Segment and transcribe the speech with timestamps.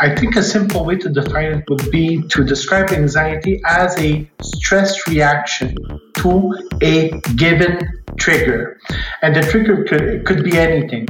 [0.00, 4.30] I think a simple way to define it would be to describe anxiety as a
[4.42, 5.76] stress reaction
[6.18, 7.80] to a given
[8.16, 8.78] trigger.
[9.22, 11.08] And the trigger could, could be anything.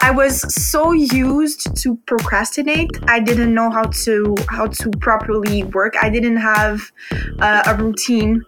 [0.00, 2.90] I was so used to procrastinate.
[3.08, 5.94] I didn't know how to how to properly work.
[6.00, 6.92] I didn't have
[7.40, 8.44] uh, a routine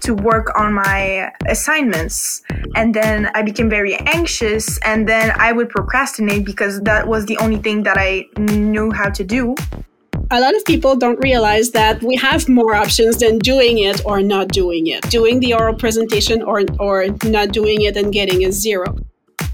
[0.00, 2.42] to work on my assignments.
[2.74, 7.36] And then I became very anxious and then I would procrastinate because that was the
[7.38, 9.54] only thing that I knew how to do.
[10.32, 14.22] A lot of people don't realize that we have more options than doing it or
[14.22, 15.02] not doing it.
[15.10, 18.96] Doing the oral presentation or, or not doing it and getting a zero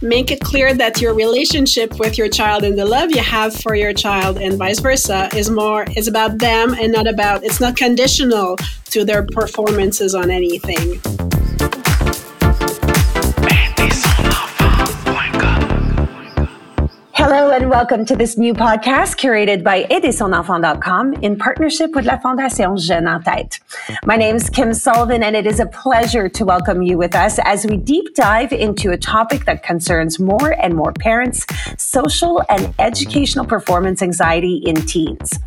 [0.03, 3.75] make it clear that your relationship with your child and the love you have for
[3.75, 7.77] your child and vice versa is more is about them and not about it's not
[7.77, 11.36] conditional to their performances on anything.
[17.77, 23.23] Welcome to this new podcast curated by AiderSonEnfant.com in partnership with La Fondation Jeunes en
[23.23, 23.61] Tête.
[24.07, 27.39] My name is Kim Sullivan and it is a pleasure to welcome you with us
[27.45, 31.45] as we deep dive into a topic that concerns more and more parents,
[31.77, 35.39] social and educational performance anxiety in teens.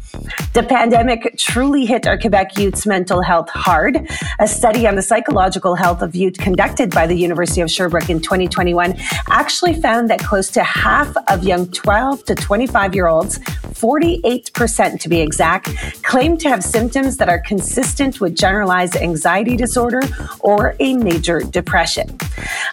[0.53, 4.09] The pandemic truly hit our Quebec youth's mental health hard.
[4.39, 8.19] A study on the psychological health of youth conducted by the University of Sherbrooke in
[8.19, 8.95] 2021
[9.29, 13.39] actually found that close to half of young 12 to 25 year olds,
[13.80, 15.67] 48% to be exact,
[16.03, 20.02] claim to have symptoms that are consistent with generalized anxiety disorder
[20.41, 22.17] or a major depression.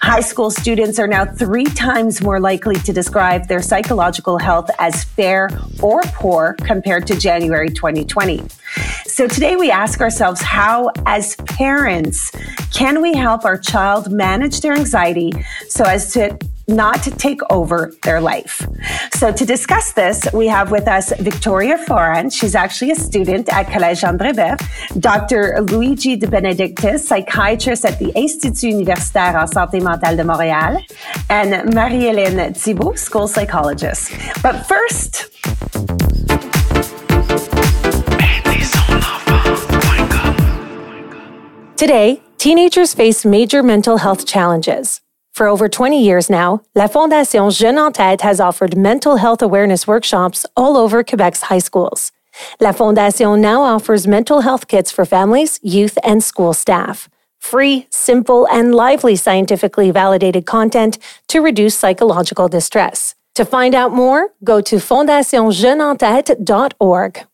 [0.03, 5.05] High school students are now three times more likely to describe their psychological health as
[5.05, 5.49] fair
[5.81, 8.43] or poor compared to January 2020.
[9.07, 12.31] So today we ask ourselves how, as parents,
[12.73, 15.33] can we help our child manage their anxiety
[15.69, 16.37] so as to
[16.69, 18.67] not to take over their life.
[19.15, 22.33] So to discuss this, we have with us Victoria Foran.
[22.33, 24.61] She's actually a student at Collège André Bert.
[25.01, 25.63] Dr.
[25.63, 30.83] Luigi De Benedictis, psychiatrist at the Institut Universitaire en Santé Mentale de Montréal,
[31.31, 34.13] and Marie-Hélène Thibault, school psychologist.
[34.43, 35.31] But first,
[41.77, 45.03] Today, teenagers face major mental health challenges.
[45.37, 49.87] For over 20 years now, La Fondation Jeunes en Tête has offered mental health awareness
[49.87, 52.11] workshops all over Quebec's high schools.
[52.59, 57.11] La Fondation now offers mental health kits for families, youth, and school staff.
[57.39, 60.97] Free, simple, and lively scientifically validated content
[61.29, 63.15] to reduce psychological distress.
[63.35, 67.27] To find out more, go to fondationjeuneentête.org.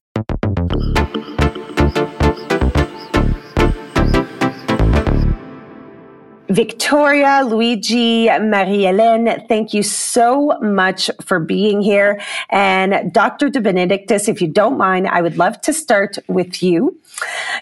[6.52, 12.20] Victoria, Luigi, Marie-Hélène, thank you so much for being here.
[12.50, 13.48] And Dr.
[13.48, 17.00] De Benedictis, if you don't mind, I would love to start with you.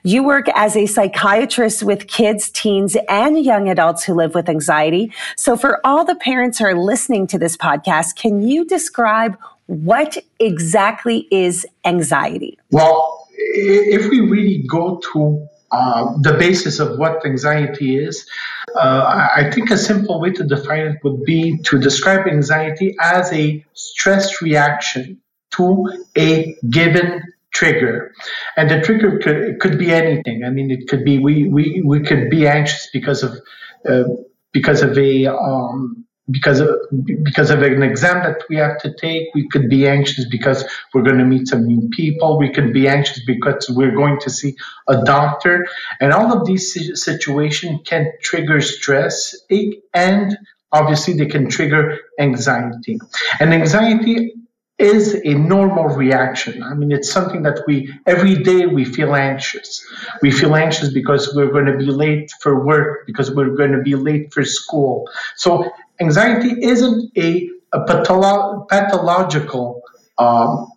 [0.02, 5.12] You work as a psychiatrist with kids, teens, and young adults who live with anxiety.
[5.36, 10.18] So for all the parents who are listening to this podcast, can you describe what
[10.40, 12.58] exactly is anxiety?
[12.72, 18.26] Well, if we really go to uh, the basis of what anxiety is.
[18.74, 23.32] Uh, I think a simple way to define it would be to describe anxiety as
[23.32, 25.20] a stress reaction
[25.52, 25.86] to
[26.16, 27.22] a given
[27.52, 28.12] trigger.
[28.56, 30.44] And the trigger could, could be anything.
[30.44, 33.38] I mean, it could be we, we, we could be anxious because of
[33.88, 34.04] uh,
[34.52, 36.68] because of a um, because of,
[37.22, 39.28] because of an exam that we have to take.
[39.34, 42.38] We could be anxious because we're going to meet some new people.
[42.38, 44.56] We could be anxious because we're going to see
[44.88, 45.66] a doctor.
[46.00, 49.34] And all of these situations can trigger stress
[49.94, 50.36] and
[50.72, 52.98] obviously they can trigger anxiety.
[53.40, 54.34] And anxiety
[54.80, 56.62] is a normal reaction.
[56.62, 59.84] I mean, it's something that we, every day we feel anxious.
[60.22, 63.82] We feel anxious because we're going to be late for work, because we're going to
[63.82, 65.06] be late for school.
[65.36, 65.70] So
[66.00, 69.82] anxiety isn't a, a patholo- pathological
[70.18, 70.68] um,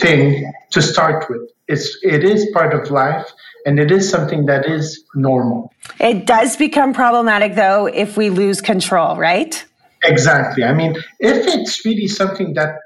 [0.00, 1.42] thing to start with.
[1.68, 3.32] It's, it is part of life
[3.64, 5.72] and it is something that is normal.
[6.00, 9.64] It does become problematic though if we lose control, right?
[10.04, 10.64] Exactly.
[10.64, 12.76] I mean, if it's really something that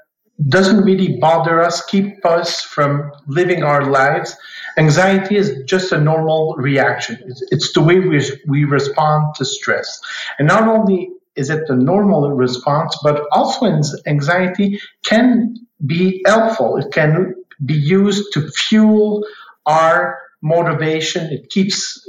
[0.49, 4.35] doesn't really bother us, keep us from living our lives.
[4.77, 7.17] Anxiety is just a normal reaction.
[7.25, 9.99] It's, it's the way we, we respond to stress.
[10.37, 13.65] And not only is it the normal response, but also
[14.05, 15.55] anxiety can
[15.85, 16.77] be helpful.
[16.77, 17.35] It can
[17.65, 19.25] be used to fuel
[19.65, 21.31] our motivation.
[21.31, 22.05] It keeps,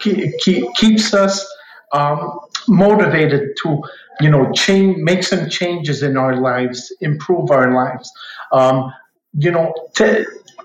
[0.00, 1.46] keep, keeps us
[1.92, 2.38] um,
[2.68, 3.82] motivated to
[4.20, 8.10] you know change make some changes in our lives improve our lives
[8.52, 8.92] um,
[9.38, 9.72] you know,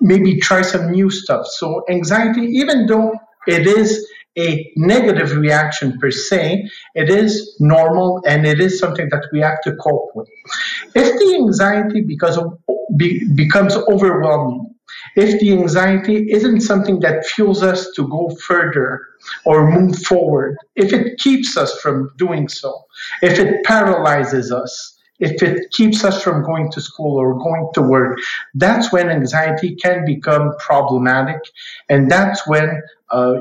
[0.02, 1.48] maybe try some new stuff.
[1.48, 3.14] So anxiety, even though
[3.48, 4.06] it is
[4.38, 9.62] a negative reaction per se, it is normal and it is something that we have
[9.62, 10.28] to cope with.
[10.96, 12.58] If the anxiety because of,
[12.96, 14.74] be, becomes overwhelming,
[15.16, 19.02] if the anxiety isn't something that fuels us to go further
[19.46, 22.86] or move forward, if it keeps us from doing so,
[23.22, 27.82] if it paralyzes us, if it keeps us from going to school or going to
[27.82, 28.20] work,
[28.54, 31.42] that's when anxiety can become problematic.
[31.90, 33.38] And that's when uh,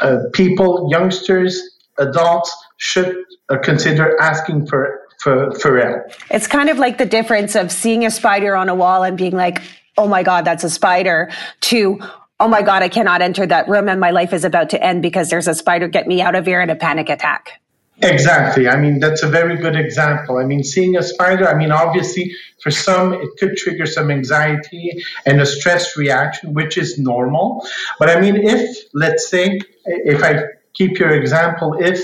[0.00, 3.16] uh, people, youngsters, adults should
[3.48, 6.12] uh, consider asking for, for, for help.
[6.30, 9.34] It's kind of like the difference of seeing a spider on a wall and being
[9.34, 9.62] like,
[9.98, 11.30] oh my God, that's a spider,
[11.60, 12.00] to,
[12.38, 15.02] oh my God, I cannot enter that room and my life is about to end
[15.02, 15.88] because there's a spider.
[15.88, 17.60] Get me out of here and a panic attack.
[18.02, 18.66] Exactly.
[18.68, 20.38] I mean, that's a very good example.
[20.38, 25.02] I mean, seeing a spider, I mean, obviously, for some, it could trigger some anxiety
[25.26, 27.66] and a stress reaction, which is normal.
[27.98, 32.02] But I mean, if, let's say, if I keep your example, if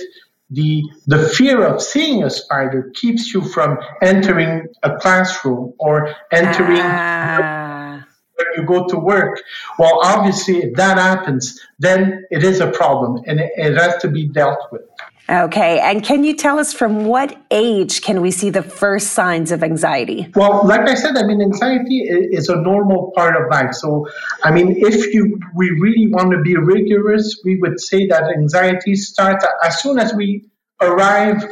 [0.50, 6.80] the, the fear of seeing a spider keeps you from entering a classroom or entering
[6.82, 8.06] ah.
[8.36, 9.40] when you go to work,
[9.78, 14.08] well, obviously, if that happens, then it is a problem and it, it has to
[14.08, 14.82] be dealt with.
[15.28, 15.80] Okay.
[15.80, 19.64] And can you tell us from what age can we see the first signs of
[19.64, 20.30] anxiety?
[20.36, 23.74] Well, like I said, I mean, anxiety is a normal part of life.
[23.74, 24.08] So,
[24.44, 28.94] I mean, if you we really want to be rigorous, we would say that anxiety
[28.94, 30.44] starts as soon as we
[30.80, 31.44] arrive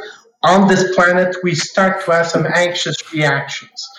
[0.43, 3.89] on this planet, we start to have some anxious reactions.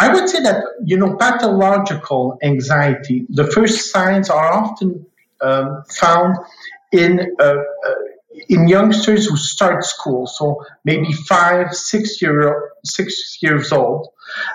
[0.00, 5.06] I would say that, you know, pathological anxiety, the first signs are often
[5.40, 6.36] um, found
[6.92, 7.94] in uh, uh,
[8.48, 14.08] in youngsters who start school, so maybe five, six year six years old,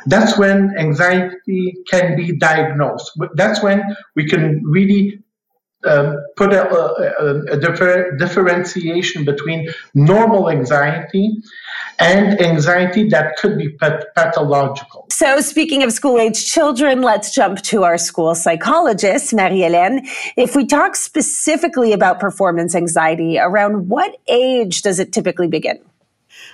[0.05, 3.11] that's when anxiety can be diagnosed.
[3.35, 3.83] That's when
[4.15, 5.23] we can really
[5.85, 11.41] um, put a, a, a differ, differentiation between normal anxiety
[12.01, 13.69] and anxiety that could be
[14.15, 15.05] pathological.
[15.09, 20.01] So, speaking of school age children, let's jump to our school psychologist, Marie Hélène.
[20.35, 25.79] If we talk specifically about performance anxiety, around what age does it typically begin?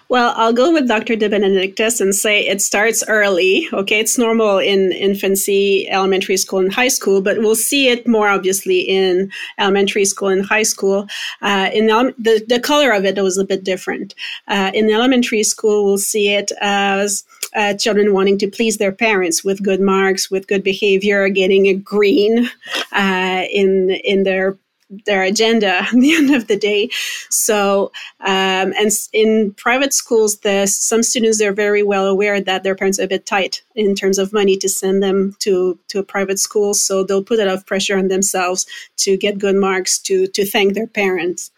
[0.09, 1.17] Well, I'll go with Dr.
[1.17, 3.67] De Benedictis and say it starts early.
[3.73, 8.29] Okay, it's normal in infancy, elementary school, and high school, but we'll see it more
[8.29, 11.07] obviously in elementary school and high school.
[11.41, 14.15] Uh, in the, the color of it was a bit different.
[14.47, 17.25] Uh, in elementary school, we'll see it as
[17.55, 21.73] uh, children wanting to please their parents with good marks, with good behavior, getting a
[21.73, 22.49] green
[22.93, 24.57] uh, in in their
[24.89, 26.89] their agenda at the end of the day.
[27.29, 27.91] So,
[28.21, 32.99] um, and in private schools, the, some students are very well aware that their parents
[32.99, 36.39] are a bit tight in terms of money to send them to, to a private
[36.39, 36.73] school.
[36.73, 38.65] So they'll put a lot of pressure on themselves
[38.97, 41.51] to get good marks to, to thank their parents.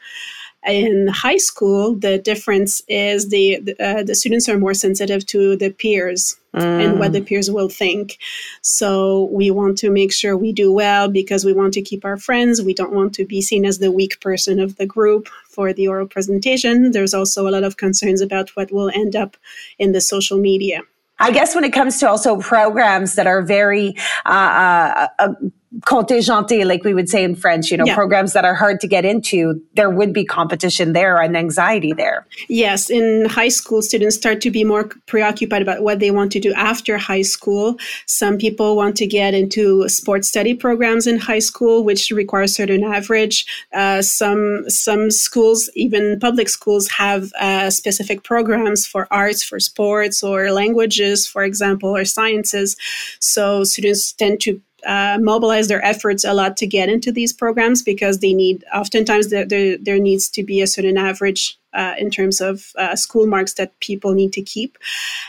[0.68, 5.70] In high school, the difference is the uh, the students are more sensitive to the
[5.70, 6.62] peers mm.
[6.62, 7.28] and what the mm.
[7.28, 8.18] peers will think.
[8.62, 12.18] So we want to make sure we do well because we want to keep our
[12.18, 12.62] friends.
[12.62, 15.88] We don't want to be seen as the weak person of the group for the
[15.88, 16.92] oral presentation.
[16.92, 19.38] There's also a lot of concerns about what will end up
[19.78, 20.82] in the social media.
[21.22, 23.94] I guess when it comes to also programs that are very
[24.26, 25.34] uh, uh, uh
[25.82, 27.94] contingenté, like we would say in French, you know, yeah.
[27.94, 32.26] programs that are hard to get into, there would be competition there and anxiety there.
[32.50, 32.90] Yes.
[32.90, 36.54] In high school, students start to be more preoccupied about what they want to do
[36.54, 37.78] after high school.
[38.08, 42.48] Some people want to get into sports study programs in high school, which require a
[42.48, 43.46] certain average.
[43.72, 50.24] Uh, some, some schools, even public schools, have uh, specific programs for arts, for sports,
[50.24, 52.76] or languages, for example, or sciences.
[53.20, 57.84] So students tend to uh, mobilize their efforts a lot to get into these programs
[57.84, 62.10] because they need oftentimes there, there, there needs to be a certain average uh, in
[62.10, 64.78] terms of uh, school marks that people need to keep.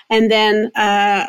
[0.09, 1.26] And then uh,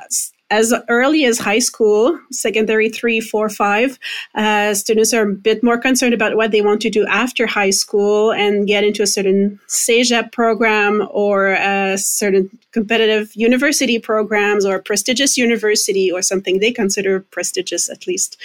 [0.51, 3.97] as early as high school, secondary three, four, five,
[4.35, 7.69] uh, students are a bit more concerned about what they want to do after high
[7.69, 14.79] school and get into a certain CEGEP program or a certain competitive university programs or
[14.79, 18.37] prestigious university or something they consider prestigious at least,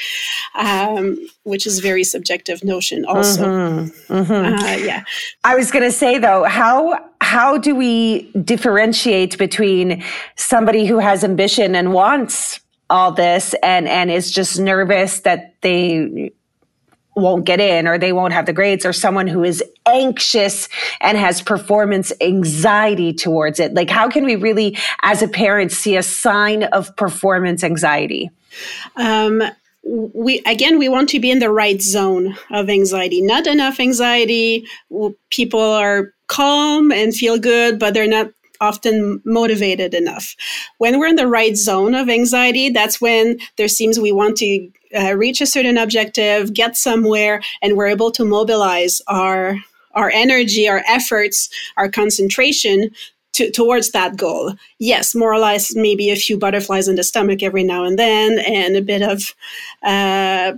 [0.55, 3.45] um, which is very subjective notion also.
[3.45, 4.13] Mm-hmm.
[4.13, 4.65] Mm-hmm.
[4.65, 5.05] Uh, yeah.
[5.43, 10.00] I was going to say though, how how do we differentiate between
[10.37, 16.30] somebody who has ambition and wants all this and and is just nervous that they
[17.16, 20.68] won't get in or they won't have the grades or someone who is anxious
[21.00, 23.75] and has performance anxiety towards it?
[23.75, 28.30] Like how can we really as a parent see a sign of performance anxiety?
[28.95, 29.42] Um,
[29.83, 34.64] we again we want to be in the right zone of anxiety not enough anxiety.
[35.30, 38.30] People are calm and feel good but they're not
[38.61, 40.35] often motivated enough
[40.78, 44.71] when we're in the right zone of anxiety that's when there seems we want to
[44.99, 49.56] uh, reach a certain objective get somewhere and we're able to mobilize our
[49.95, 52.90] our energy our efforts our concentration
[53.37, 54.54] to, towards that goal.
[54.78, 58.38] Yes, more or less, maybe a few butterflies in the stomach every now and then,
[58.38, 59.23] and a bit of,
[59.83, 60.54] uh,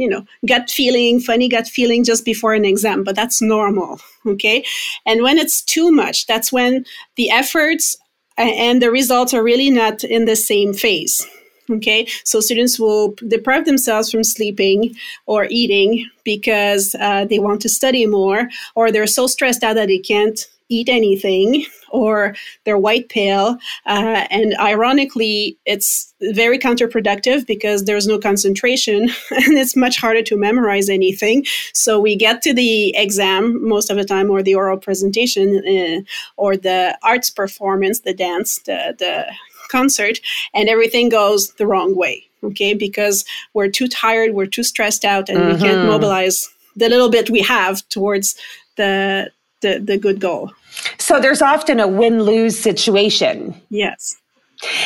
[0.00, 4.00] you know, gut feeling, funny gut feeling just before an exam, but that's normal.
[4.26, 4.64] Okay.
[5.06, 6.84] And when it's too much, that's when
[7.16, 7.96] the efforts
[8.38, 11.26] and the results are really not in the same phase.
[11.70, 14.92] Okay, so students will deprive themselves from sleeping
[15.26, 19.86] or eating because uh, they want to study more, or they're so stressed out that
[19.86, 22.34] they can't eat anything or
[22.64, 23.58] they're white pale.
[23.86, 30.36] Uh, and ironically, it's very counterproductive because there's no concentration and it's much harder to
[30.36, 31.44] memorize anything.
[31.74, 36.00] So we get to the exam most of the time, or the oral presentation, uh,
[36.36, 39.26] or the arts performance, the dance, the, the
[39.68, 40.18] concert,
[40.54, 42.24] and everything goes the wrong way.
[42.42, 45.52] Okay, because we're too tired, we're too stressed out, and mm-hmm.
[45.52, 45.88] we can't mm-hmm.
[45.88, 48.34] mobilize the little bit we have towards
[48.76, 50.50] the the, the good goal.
[50.98, 53.60] So there's often a win lose situation.
[53.70, 54.16] Yes.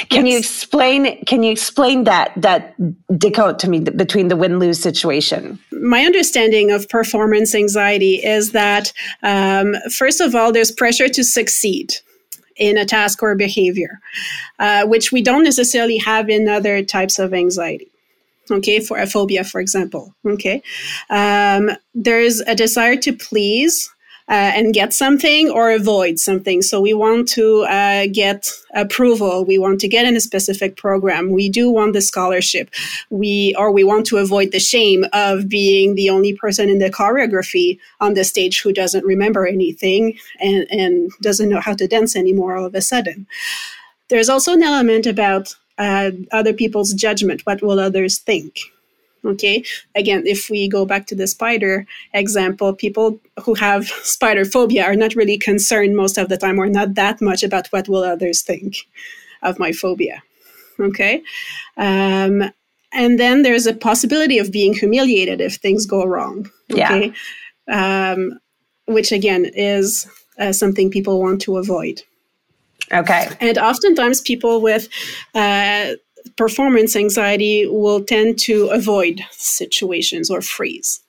[0.09, 0.33] Can yes.
[0.33, 1.25] you explain?
[1.25, 2.75] Can you explain that that
[3.19, 5.59] decode to me between the win lose situation?
[5.73, 11.95] My understanding of performance anxiety is that um, first of all, there's pressure to succeed
[12.57, 13.99] in a task or behavior,
[14.61, 17.91] uh, which we don't necessarily have in other types of anxiety
[18.51, 20.63] okay for a phobia for example okay
[21.09, 23.91] um, there's a desire to please
[24.29, 26.63] and get something or avoid something.
[26.63, 29.45] So we want to uh, get approval.
[29.45, 31.31] We want to get in a specific program.
[31.31, 32.71] We do want the scholarship.
[33.11, 36.91] We or we want to avoid the shame of being the only person in the
[36.91, 42.17] choreography on the stage who doesn't remember anything and, and doesn't know how to dance
[42.17, 43.27] anymore all of a sudden.
[44.09, 47.43] There's also an element about uh, other people's judgment.
[47.45, 48.61] What will others think?
[49.25, 49.65] Okay.
[49.95, 54.97] Again, if we go back to the spider example, people who have spider phobia are
[54.97, 58.43] not really concerned most of the time or not that much about what will others
[58.43, 58.77] think
[59.43, 60.23] of my phobia.
[60.79, 61.23] Okay.
[61.77, 62.51] Um,
[62.93, 66.51] and then there's a possibility of being humiliated if things go wrong.
[66.73, 67.13] Okay.
[67.69, 68.13] Yeah.
[68.13, 68.39] Um,
[68.87, 70.07] which again is
[70.39, 72.03] uh, something people want to avoid.
[72.93, 73.29] Okay.
[73.41, 74.89] And oftentimes people with
[75.35, 75.93] uh,
[76.37, 81.01] performance anxiety will tend to avoid situations or freeze.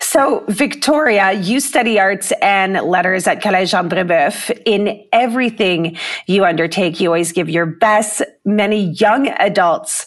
[0.00, 4.50] So, Victoria, you study arts and letters at Collège Jean Brebeuf.
[4.66, 8.22] In everything you undertake, you always give your best.
[8.44, 10.06] Many young adults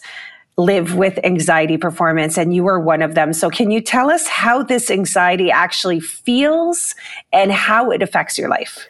[0.56, 3.32] live with anxiety performance, and you are one of them.
[3.32, 6.94] So, can you tell us how this anxiety actually feels
[7.32, 8.86] and how it affects your life?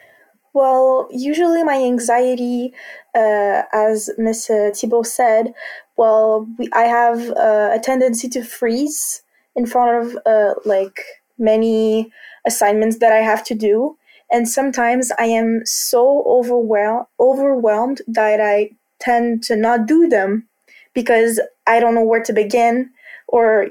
[0.53, 2.73] Well, usually my anxiety,
[3.15, 4.47] uh, as Ms.
[4.75, 5.53] Thibault said,
[5.95, 9.21] well, we, I have uh, a tendency to freeze
[9.55, 11.01] in front of uh, like
[11.37, 12.11] many
[12.45, 13.97] assignments that I have to do,
[14.31, 20.47] and sometimes I am so overwhelmed overwhelmed that I tend to not do them
[20.93, 22.89] because I don't know where to begin,
[23.27, 23.67] or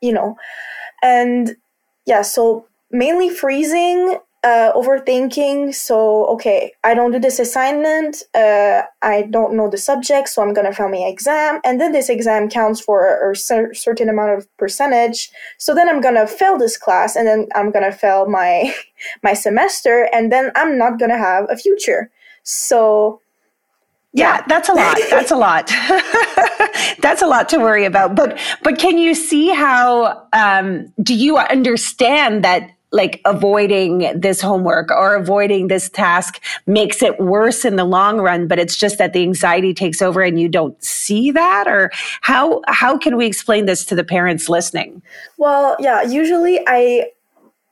[0.00, 0.36] you know,
[1.02, 1.56] and
[2.06, 5.74] yeah, so mainly freezing uh, overthinking.
[5.74, 8.22] So, okay, I don't do this assignment.
[8.34, 12.08] Uh, I don't know the subject, so I'm gonna fail my exam, and then this
[12.08, 15.30] exam counts for a, cer- certain amount of percentage.
[15.58, 18.74] So then I'm gonna fail this class, and then I'm gonna fail my
[19.22, 22.10] my semester, and then I'm not gonna have a future.
[22.42, 23.20] So.
[24.14, 24.98] Yeah, yeah that's a lot.
[25.10, 25.66] That's a lot.
[27.00, 28.16] that's a lot to worry about.
[28.16, 34.90] But but can you see how um, do you understand that like avoiding this homework
[34.90, 39.12] or avoiding this task makes it worse in the long run but it's just that
[39.12, 41.90] the anxiety takes over and you don't see that or
[42.22, 45.02] how how can we explain this to the parents listening
[45.36, 47.06] well yeah usually i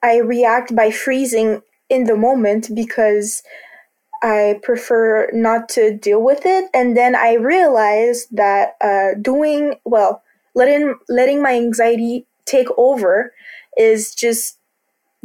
[0.03, 3.43] i react by freezing in the moment because
[4.23, 6.71] I prefer not to deal with it.
[6.73, 10.23] And then I realized that uh, doing well,
[10.55, 13.33] letting letting my anxiety take over
[13.77, 14.56] is just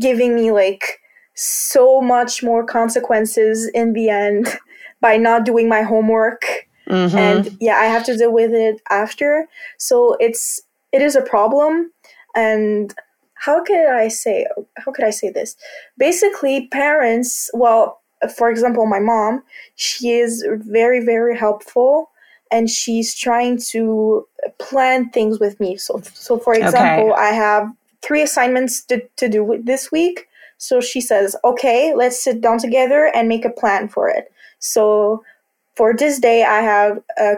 [0.02, 1.00] giving me like
[1.36, 4.48] so much more consequences in the end
[5.02, 7.18] by not doing my homework mm-hmm.
[7.18, 11.92] and yeah i have to deal with it after so it's it is a problem
[12.36, 12.94] and
[13.36, 14.46] how could i say
[14.78, 15.56] how could i say this
[15.98, 18.02] basically parents well
[18.36, 19.42] for example my mom
[19.76, 22.12] she is very very helpful
[22.52, 24.28] and she's trying to
[24.60, 25.78] plan things with me.
[25.78, 27.22] So, so for example, okay.
[27.22, 30.28] I have three assignments to, to do this week.
[30.58, 34.32] So she says, okay, let's sit down together and make a plan for it.
[34.60, 35.24] So
[35.76, 37.36] for this day, I have a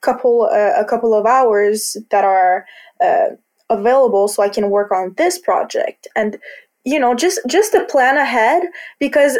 [0.00, 2.66] couple uh, a couple of hours that are
[3.00, 3.36] uh,
[3.70, 6.08] available, so I can work on this project.
[6.16, 6.38] And
[6.84, 8.62] you know, just just to plan ahead
[8.98, 9.38] because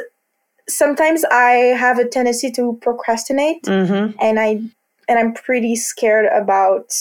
[0.69, 4.17] sometimes I have a tendency to procrastinate, mm-hmm.
[4.21, 4.61] and I
[5.09, 6.93] and I'm pretty scared about.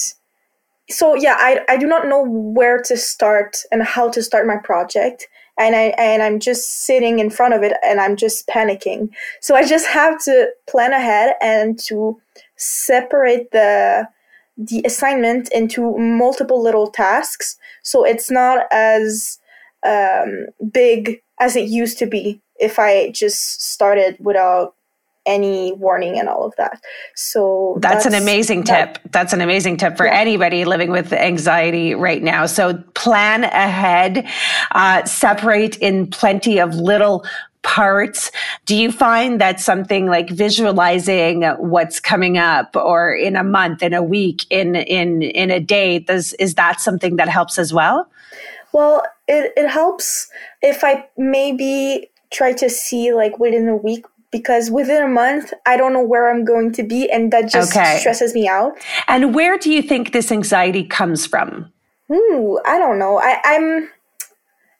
[0.89, 4.57] So yeah, I I do not know where to start and how to start my
[4.57, 5.27] project
[5.57, 9.09] and I and I'm just sitting in front of it and I'm just panicking.
[9.41, 12.19] So I just have to plan ahead and to
[12.55, 14.07] separate the
[14.57, 19.39] the assignment into multiple little tasks so it's not as
[19.85, 24.73] um, big as it used to be if I just started without
[25.27, 26.81] any warning and all of that.
[27.15, 29.11] So that's, that's an amazing that, tip.
[29.11, 30.17] That's an amazing tip for yeah.
[30.17, 32.45] anybody living with anxiety right now.
[32.45, 34.27] So plan ahead,
[34.71, 37.25] uh, separate in plenty of little
[37.63, 38.31] parts.
[38.65, 43.93] Do you find that something like visualizing what's coming up or in a month, in
[43.93, 48.09] a week, in in in a day, does is that something that helps as well?
[48.71, 50.29] Well, it, it helps
[50.61, 55.77] if I maybe try to see like within a week because within a month I
[55.77, 57.97] don't know where I'm going to be and that just okay.
[57.99, 58.73] stresses me out.
[59.07, 61.71] And where do you think this anxiety comes from?
[62.11, 63.19] Ooh, I don't know.
[63.19, 63.89] I, I'm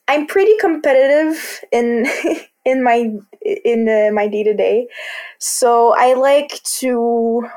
[0.07, 2.05] I'm pretty competitive in
[2.65, 3.11] in my
[3.41, 4.87] in the, my day to day,
[5.39, 7.47] so I like to.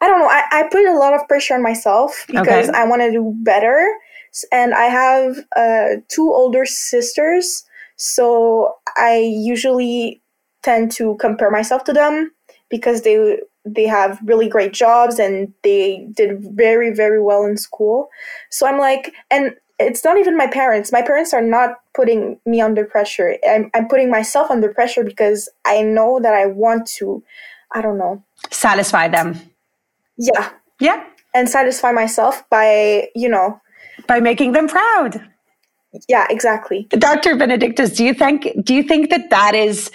[0.00, 0.28] I don't know.
[0.28, 2.78] I, I put a lot of pressure on myself because okay.
[2.78, 3.88] I want to do better,
[4.52, 7.64] and I have uh, two older sisters,
[7.96, 10.20] so I usually
[10.64, 12.32] tend to compare myself to them
[12.70, 18.08] because they they have really great jobs and they did very very well in school.
[18.50, 20.92] So i'm like and it's not even my parents.
[20.92, 23.36] My parents are not putting me under pressure.
[23.48, 27.22] I'm, I'm putting myself under pressure because i know that i want to
[27.72, 28.22] i don't know.
[28.50, 29.38] Satisfy them.
[30.16, 30.50] Yeah.
[30.80, 31.04] Yeah.
[31.34, 33.60] And satisfy myself by you know.
[34.06, 35.20] By making them proud.
[36.08, 36.86] Yeah exactly.
[36.90, 39.90] Dr Benedictis do you think do you think that that is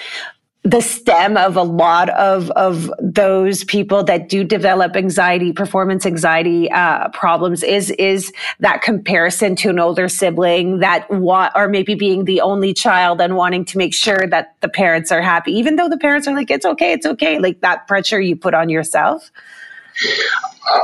[0.63, 6.69] the stem of a lot of of those people that do develop anxiety performance anxiety
[6.71, 12.25] uh, problems is is that comparison to an older sibling that want or maybe being
[12.25, 15.87] the only child and wanting to make sure that the parents are happy even though
[15.87, 19.31] the parents are like it's okay it's okay like that pressure you put on yourself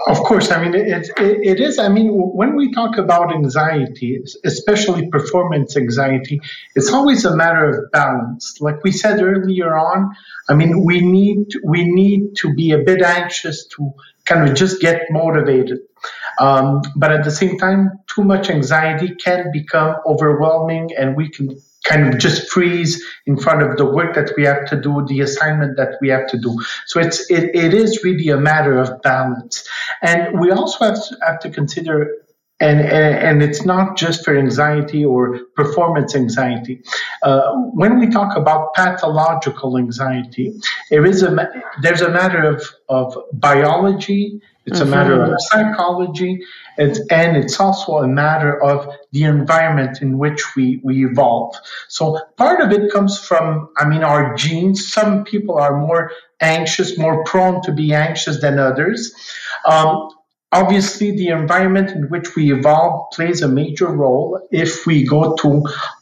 [0.08, 1.80] of course, I mean it, it, it is.
[1.80, 6.40] I mean, when we talk about anxiety, especially performance anxiety,
[6.76, 8.58] it's always a matter of balance.
[8.60, 10.16] Like we said earlier on,
[10.50, 13.94] I mean, we need we need to be a bit anxious to
[14.26, 15.80] kind of just get motivated.
[16.40, 21.50] Um, but at the same time, too much anxiety can become overwhelming, and we can
[21.86, 25.22] kind of just freeze in front of the work that we have to do, the
[25.22, 26.60] assignment that we have to do.
[26.86, 29.68] So it's it, it is really a matter of balance,
[30.02, 32.12] and we also have to, have to consider.
[32.62, 36.82] And, and, and it's not just for anxiety or performance anxiety.
[37.22, 40.54] Uh, when we talk about pathological anxiety,
[40.90, 41.36] there is a
[41.82, 44.88] there's a matter of, of biology it's mm-hmm.
[44.88, 46.42] a matter of psychology,
[46.78, 51.56] it's, and it's also a matter of the environment in which we, we evolve.
[51.88, 54.92] So part of it comes from, I mean, our genes.
[54.92, 59.14] Some people are more anxious, more prone to be anxious than others.
[59.66, 60.10] Um,
[60.56, 64.40] obviously, the environment in which we evolve plays a major role.
[64.52, 65.50] If we go to,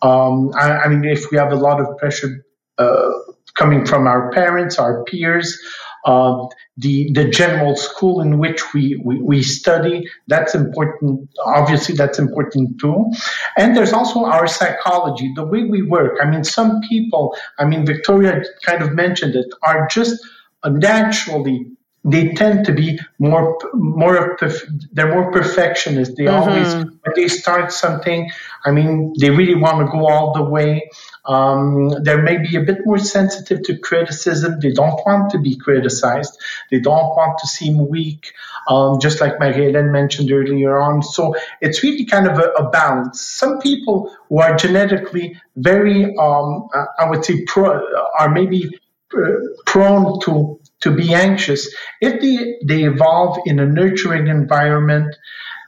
[0.01, 2.45] um, I, I, mean, if we have a lot of pressure
[2.77, 3.11] uh,
[3.55, 5.57] coming from our parents, our peers,
[6.05, 12.19] uh, the the general school in which we, we, we study that's important obviously that's
[12.19, 13.09] important too
[13.57, 17.85] and there's also our psychology the way we work i mean some people i mean
[17.85, 20.19] victoria kind of mentioned it are just
[20.65, 21.65] naturally
[22.05, 24.37] they tend to be more more
[24.91, 26.15] they're more perfectionist.
[26.17, 26.49] They mm-hmm.
[26.49, 28.29] always when they start something
[28.65, 30.89] i mean they really want to go all the way.
[31.25, 34.59] Um, they may be a bit more sensitive to criticism.
[34.59, 36.37] They don't want to be criticized.
[36.69, 38.33] They don't want to seem weak
[38.67, 41.01] um, just like Marie-Hélène mentioned earlier on.
[41.01, 43.21] So it's really kind of a, a balance.
[43.21, 47.79] Some people who are genetically very um, i would say pro,
[48.19, 48.69] are maybe uh,
[49.65, 55.15] prone to to be anxious, if they, they evolve in a nurturing environment,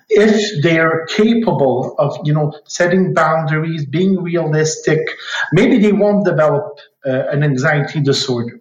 [0.10, 5.00] if they are capable of, you know, setting boundaries, being realistic,
[5.54, 8.60] maybe they won't develop uh, an anxiety disorder.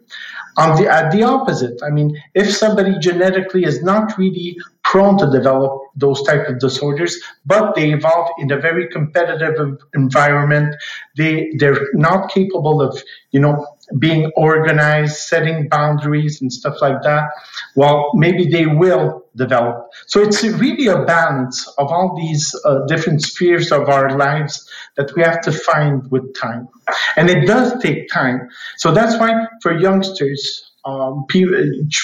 [0.56, 5.28] on the at the opposite i mean if somebody genetically is not really prone to
[5.30, 10.74] develop those type of disorders but they evolve in a very competitive environment
[11.16, 13.66] they they're not capable of you know
[13.98, 17.30] being organized setting boundaries and stuff like that
[17.76, 23.20] well maybe they will develop so it's really a balance of all these uh, different
[23.22, 26.68] spheres of our lives that we have to find with time
[27.16, 31.26] and it does take time so that's why for youngsters um,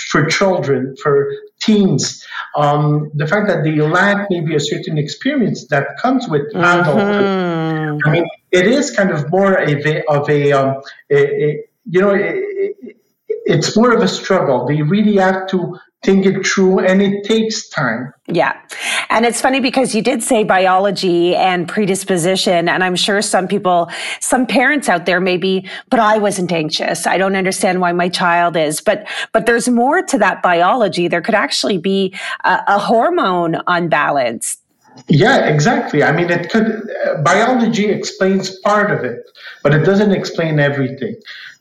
[0.08, 5.98] for children, for teens, um, the fact that they lack maybe a certain experience that
[5.98, 6.80] comes with mm-hmm.
[6.80, 8.00] adulthood.
[8.04, 12.00] I mean, it is kind of more of a, of a, um, a, a you
[12.00, 12.96] know, it,
[13.44, 14.66] it's more of a struggle.
[14.66, 18.12] They really have to think it through and it takes time.
[18.26, 18.58] Yeah.
[19.10, 22.68] And it's funny because you did say biology and predisposition.
[22.68, 27.06] And I'm sure some people, some parents out there maybe, but I wasn't anxious.
[27.06, 28.80] I don't understand why my child is.
[28.80, 31.06] But, but there's more to that biology.
[31.08, 34.56] There could actually be a, a hormone unbalance.
[35.08, 36.02] Yeah, exactly.
[36.02, 36.66] I mean, it could,
[37.06, 39.20] uh, biology explains part of it,
[39.62, 41.14] but it doesn't explain everything.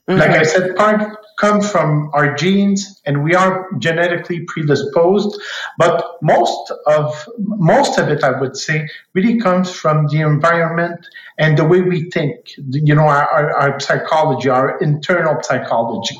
[0.09, 0.19] Mm-hmm.
[0.19, 5.39] Like I said, part comes from our genes and we are genetically predisposed
[5.77, 10.99] but most of most of it i would say really comes from the environment
[11.37, 16.19] and the way we think you know our, our, our psychology our internal psychology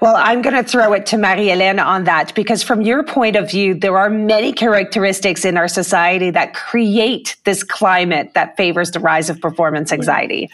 [0.00, 3.50] well i'm going to throw it to marie-hélène on that because from your point of
[3.50, 9.00] view there are many characteristics in our society that create this climate that favors the
[9.00, 10.48] rise of performance anxiety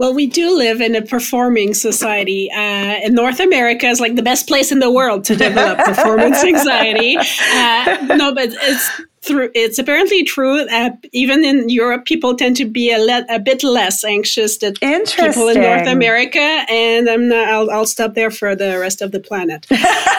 [0.00, 2.50] well, we do live in a performing society.
[2.50, 6.42] Uh, and North America is like the best place in the world to develop performance
[6.42, 7.18] anxiety.
[7.18, 9.50] Uh, no, but it's through.
[9.54, 10.64] It's apparently true.
[10.64, 14.72] that even in Europe, people tend to be a, le- a bit less anxious than
[14.72, 16.64] people in North America.
[16.70, 17.48] And I'm not.
[17.48, 19.66] I'll, I'll stop there for the rest of the planet.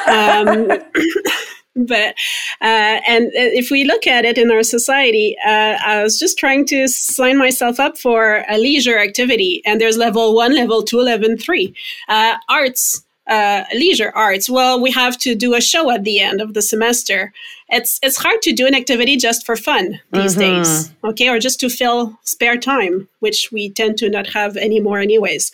[0.07, 0.69] Um,
[1.75, 2.15] but
[2.61, 6.37] uh, and uh, if we look at it in our society uh, i was just
[6.37, 10.99] trying to sign myself up for a leisure activity and there's level one level two
[10.99, 11.73] level three
[12.09, 14.49] uh, arts uh, leisure arts.
[14.49, 17.31] Well we have to do a show at the end of the semester.
[17.69, 20.63] It's it's hard to do an activity just for fun these mm-hmm.
[20.63, 24.99] days okay or just to fill spare time which we tend to not have anymore
[24.99, 25.51] anyways.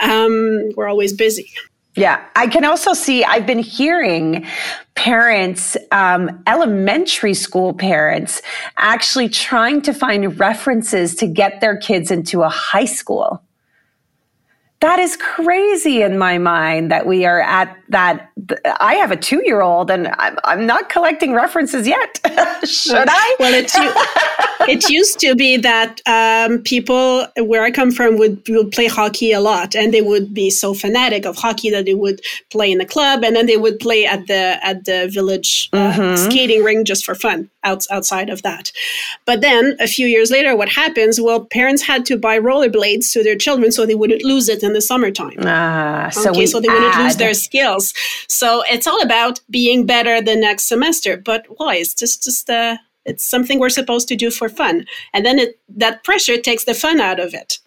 [0.00, 1.50] Um, we're always busy
[1.96, 4.46] yeah, I can also see, I've been hearing
[4.94, 8.42] parents, um, elementary school parents,
[8.76, 13.42] actually trying to find references to get their kids into a high school.
[14.80, 18.30] That is crazy in my mind that we are at that.
[18.78, 22.20] I have a two year old and I'm, I'm not collecting references yet.
[22.64, 23.36] Should I?
[23.40, 23.74] Well, it's,
[24.68, 29.32] it used to be that um, people where I come from would, would play hockey
[29.32, 32.78] a lot, and they would be so fanatic of hockey that they would play in
[32.78, 36.16] the club, and then they would play at the at the village uh, mm-hmm.
[36.16, 38.72] skating rink just for fun out, outside of that.
[39.24, 41.20] But then a few years later, what happens?
[41.20, 44.74] Well, parents had to buy rollerblades to their children so they wouldn't lose it in
[44.74, 45.38] the summertime.
[45.40, 46.74] Ah, so okay, so they add.
[46.74, 47.94] wouldn't lose their skills.
[48.28, 51.16] So it's all about being better the next semester.
[51.16, 51.76] But why?
[51.76, 52.76] It's just just uh,
[53.06, 54.84] it's something we're supposed to do for fun.
[55.14, 57.58] And then it, that pressure takes the fun out of it.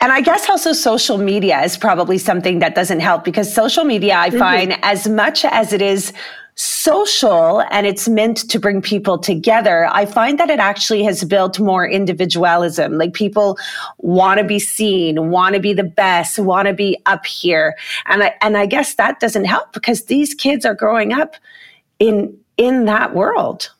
[0.00, 4.16] And I guess also social media is probably something that doesn't help because social media,
[4.16, 4.38] I mm-hmm.
[4.38, 6.12] find, as much as it is
[6.56, 11.58] social and it's meant to bring people together, I find that it actually has built
[11.58, 12.96] more individualism.
[12.96, 13.58] Like people
[13.98, 17.76] want to be seen, want to be the best, want to be up here.
[18.06, 21.36] And I, and I guess that doesn't help because these kids are growing up
[21.98, 23.70] in, in that world.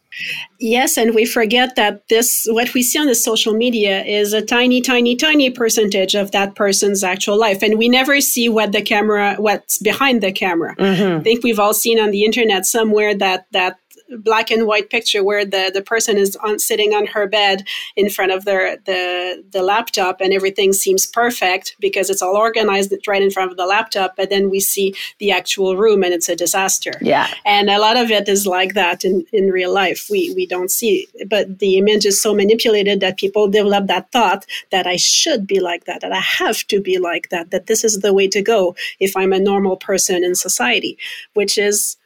[0.61, 4.41] Yes, and we forget that this, what we see on the social media is a
[4.41, 7.63] tiny, tiny, tiny percentage of that person's actual life.
[7.63, 10.77] And we never see what the camera, what's behind the camera.
[10.77, 11.19] Mm-hmm.
[11.19, 13.77] I think we've all seen on the internet somewhere that, that
[14.19, 18.11] black and white picture where the, the person is on, sitting on her bed in
[18.11, 23.23] front of their, the, the laptop and everything seems perfect because it's all organized right
[23.23, 24.17] in front of the laptop.
[24.17, 26.93] But then we see the actual room and it's a disaster.
[27.01, 27.29] Yeah.
[27.45, 30.07] And a lot of it is like that in, in real life.
[30.11, 34.47] We, we don't see, but the image is so manipulated that people develop that thought
[34.71, 37.85] that I should be like that, that I have to be like that, that this
[37.85, 40.99] is the way to go if I'm a normal person in society,
[41.35, 41.97] which is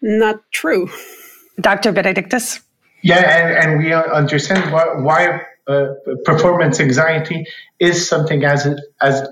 [0.00, 0.90] not true.
[1.60, 1.92] Dr.
[1.92, 2.60] Benedictis?
[3.02, 5.94] Yeah, and, and we understand why, why uh,
[6.24, 7.44] performance anxiety
[7.78, 8.66] is something as
[9.00, 9.28] as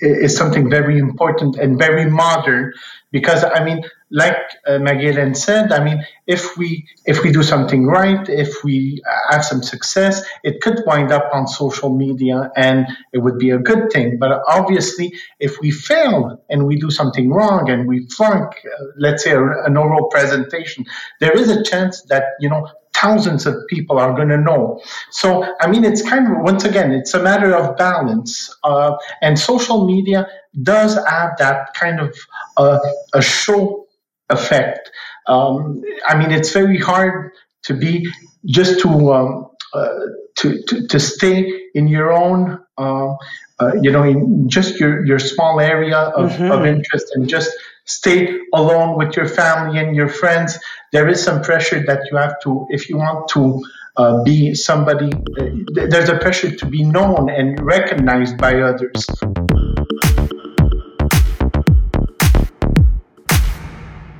[0.00, 2.72] is something very important and very modern
[3.10, 7.86] because I mean, like uh, Marie-Hélène said, I mean, if we if we do something
[7.86, 13.18] right, if we have some success, it could wind up on social media, and it
[13.18, 14.18] would be a good thing.
[14.18, 19.24] But obviously, if we fail and we do something wrong and we flunk, uh, let's
[19.24, 20.86] say, a, an oral presentation,
[21.20, 24.80] there is a chance that you know thousands of people are going to know.
[25.10, 28.52] So, I mean, it's kind of, once again, it's a matter of balance.
[28.64, 30.26] Uh, and social media
[30.62, 32.16] does have that kind of
[32.56, 32.80] uh,
[33.14, 33.87] a show
[34.30, 34.90] effect.
[35.26, 37.32] Um, I mean, it's very hard
[37.64, 38.08] to be
[38.46, 39.88] just to, um, uh,
[40.36, 43.14] to, to, to, stay in your own, uh,
[43.60, 46.50] uh, you know, in just your, your small area of, mm-hmm.
[46.50, 47.50] of interest and just
[47.84, 50.58] stay alone with your family and your friends.
[50.92, 53.62] There is some pressure that you have to, if you want to
[53.96, 59.04] uh, be somebody, uh, there's a pressure to be known and recognized by others.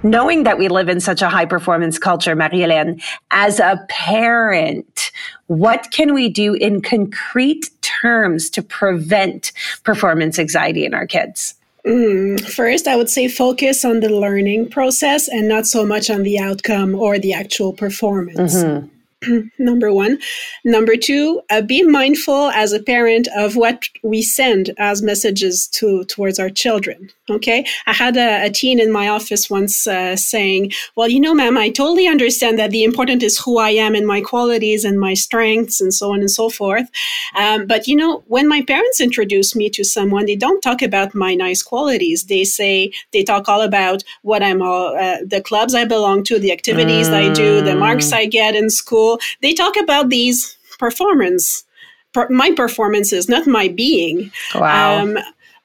[0.03, 5.11] Knowing that we live in such a high performance culture, Marie-Hélène, as a parent,
[5.47, 11.55] what can we do in concrete terms to prevent performance anxiety in our kids?
[11.85, 16.23] Mm, first, I would say focus on the learning process and not so much on
[16.23, 18.57] the outcome or the actual performance.
[18.57, 18.89] Mm-hmm.
[19.59, 20.19] number one.
[20.65, 26.05] Number two, uh, be mindful as a parent of what we send as messages to
[26.05, 27.11] towards our children.
[27.31, 31.35] Okay, I had a, a teen in my office once uh, saying, "Well, you know,
[31.35, 34.99] ma'am, I totally understand that the important is who I am and my qualities and
[35.01, 36.89] my strengths and so on and so forth.
[37.37, 41.15] Um, but you know, when my parents introduce me to someone, they don't talk about
[41.15, 42.25] my nice qualities.
[42.25, 46.39] They say they talk all about what I'm all uh, the clubs I belong to,
[46.39, 47.15] the activities mm.
[47.15, 49.08] I do, the marks I get in school."
[49.43, 51.65] They talk about these performance,
[52.13, 54.31] per, my performances, not my being.
[54.55, 55.03] Wow.
[55.03, 55.19] Um,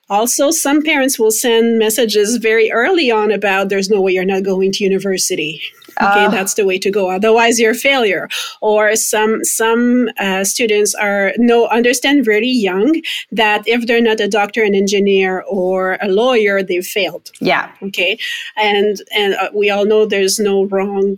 [0.09, 4.43] also, some parents will send messages very early on about there's no way you're not
[4.43, 5.61] going to university.
[6.01, 7.09] Okay, uh, that's the way to go.
[7.09, 8.27] Otherwise, you're a failure.
[8.61, 13.01] Or some some uh, students are no understand very young
[13.31, 17.31] that if they're not a doctor, an engineer, or a lawyer, they've failed.
[17.39, 17.71] Yeah.
[17.81, 18.17] Okay,
[18.57, 21.17] and and uh, we all know there's no wrong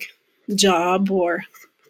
[0.54, 1.44] job or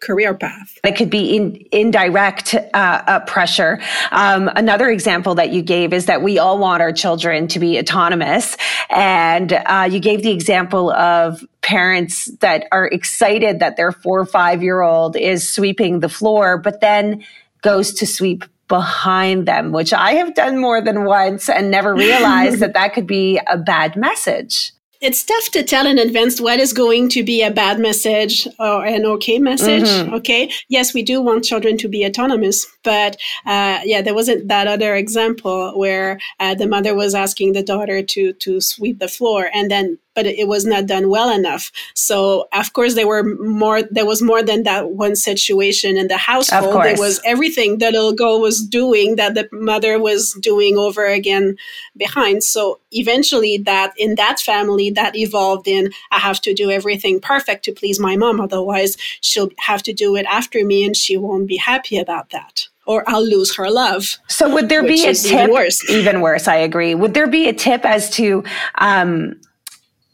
[0.06, 0.78] career path.
[0.84, 3.80] It could be in, indirect uh, uh, pressure.
[4.12, 7.78] Um, another example that you gave is that we all want our children to be
[7.78, 8.56] autonomous.
[8.88, 14.26] And uh, you gave the example of parents that are excited that their four or
[14.26, 17.24] five year old is sweeping the floor, but then
[17.62, 22.60] goes to sweep behind them, which I have done more than once and never realized
[22.60, 26.72] that that could be a bad message it's tough to tell in advance what is
[26.72, 29.84] going to be a bad message or an okay message.
[29.84, 30.14] Mm-hmm.
[30.14, 30.50] Okay.
[30.68, 34.94] Yes, we do want children to be autonomous, but uh, yeah, there wasn't that other
[34.94, 39.70] example where uh, the mother was asking the daughter to to sweep the floor, and
[39.70, 41.70] then but it was not done well enough.
[41.94, 43.82] So of course there were more.
[43.82, 46.82] There was more than that one situation in the household.
[46.82, 51.56] There was everything that little girl was doing that the mother was doing over again
[51.96, 52.42] behind.
[52.42, 57.64] So eventually, that in that family that evolved in I have to do everything perfect
[57.66, 58.40] to please my mom.
[58.40, 62.68] Otherwise, she'll have to do it after me, and she won't be happy about that
[62.86, 64.16] or I'll lose her love.
[64.28, 65.32] So would there be a tip?
[65.32, 65.90] Even worse.
[65.90, 66.46] even worse.
[66.46, 66.94] I agree.
[66.94, 68.44] Would there be a tip as to
[68.76, 69.40] um,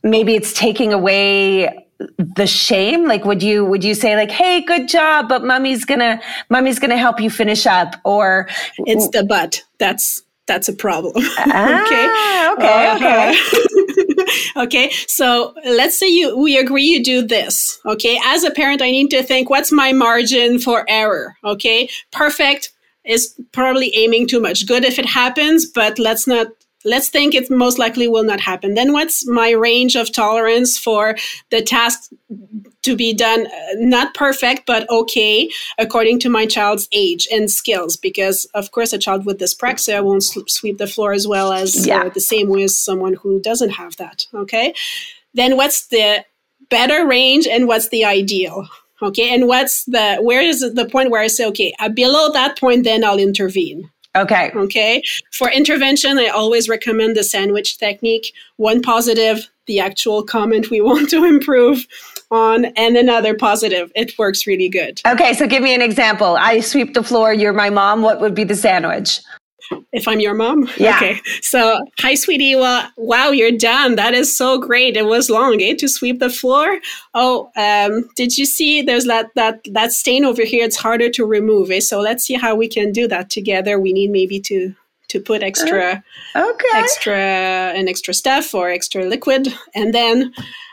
[0.02, 1.86] maybe it's taking away
[2.18, 3.06] the shame?
[3.06, 6.96] Like would you would you say like hey good job but mommy's gonna mommy's gonna
[6.96, 9.62] help you finish up or it's the but.
[9.78, 11.14] That's that's a problem.
[11.38, 12.96] Ah, okay.
[12.96, 14.24] okay okay.
[14.56, 18.18] Okay so let's say you we agree you do this okay?
[18.24, 21.88] As a parent i need to think what's my margin for error okay?
[22.10, 22.72] Perfect
[23.04, 24.66] is probably aiming too much.
[24.66, 26.48] Good if it happens but let's not
[26.84, 28.74] let's think it most likely will not happen.
[28.74, 31.16] Then what's my range of tolerance for
[31.50, 32.10] the task
[32.82, 33.46] to be done?
[33.46, 37.96] Uh, not perfect, but okay, according to my child's age and skills.
[37.96, 41.84] Because of course, a child with dyspraxia won't sweep the floor as well as uh,
[41.86, 42.02] yeah.
[42.02, 44.26] uh, the same way as someone who doesn't have that.
[44.34, 44.74] Okay.
[45.34, 46.24] Then what's the
[46.68, 48.68] better range and what's the ideal?
[49.00, 49.34] Okay.
[49.34, 52.84] And what's the, where is the point where I say, okay, uh, below that point,
[52.84, 53.90] then I'll intervene.
[54.14, 54.50] Okay.
[54.54, 55.02] Okay.
[55.30, 58.34] For intervention, I always recommend the sandwich technique.
[58.56, 61.86] One positive, the actual comment we want to improve
[62.30, 63.90] on, and another positive.
[63.94, 65.00] It works really good.
[65.06, 65.34] Okay.
[65.34, 66.36] So give me an example.
[66.36, 67.32] I sweep the floor.
[67.32, 68.02] You're my mom.
[68.02, 69.20] What would be the sandwich?
[69.92, 70.68] If I'm your mom.
[70.76, 70.96] Yeah.
[70.96, 71.20] Okay.
[71.40, 72.54] So, hi, sweetie.
[72.54, 73.96] Well, wow, you're done.
[73.96, 74.96] That is so great.
[74.96, 76.78] It was long, eh, to sweep the floor.
[77.14, 78.82] Oh, um, did you see?
[78.82, 80.64] There's that that that stain over here.
[80.64, 81.70] It's harder to remove.
[81.70, 81.80] Eh?
[81.80, 83.78] So let's see how we can do that together.
[83.78, 84.74] We need maybe to
[85.08, 86.02] to put extra,
[86.34, 90.32] okay, extra, an extra stuff or extra liquid, and then.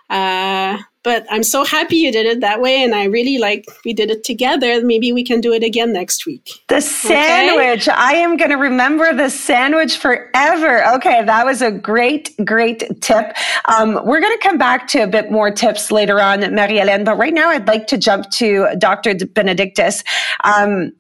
[0.10, 3.94] Uh, but I'm so happy you did it that way, and I really like we
[3.94, 4.84] did it together.
[4.84, 6.50] Maybe we can do it again next week.
[6.68, 7.88] The sandwich.
[7.88, 7.98] Okay?
[7.98, 10.86] I am going to remember the sandwich forever.
[10.96, 13.36] Okay, that was a great, great tip.
[13.66, 17.18] Um, we're going to come back to a bit more tips later on, Marie-Hélène, but
[17.18, 19.14] right now I'd like to jump to Dr.
[19.14, 20.04] Benedictis.
[20.44, 20.92] Um,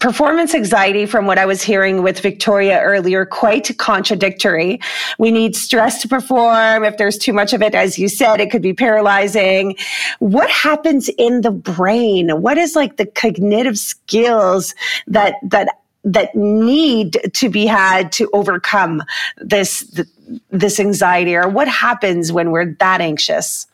[0.00, 4.80] performance anxiety, from what I was hearing with Victoria earlier, quite contradictory.
[5.18, 6.84] We need stress to perform.
[6.84, 9.76] If there's too much of it, as you said, it could be paralyzing.
[10.18, 12.42] What happens in the brain?
[12.42, 14.74] What is like the cognitive skills
[15.06, 15.68] that, that,
[16.02, 19.02] that need to be had to overcome
[19.36, 20.02] this,
[20.50, 23.66] this anxiety or what happens when we're that anxious?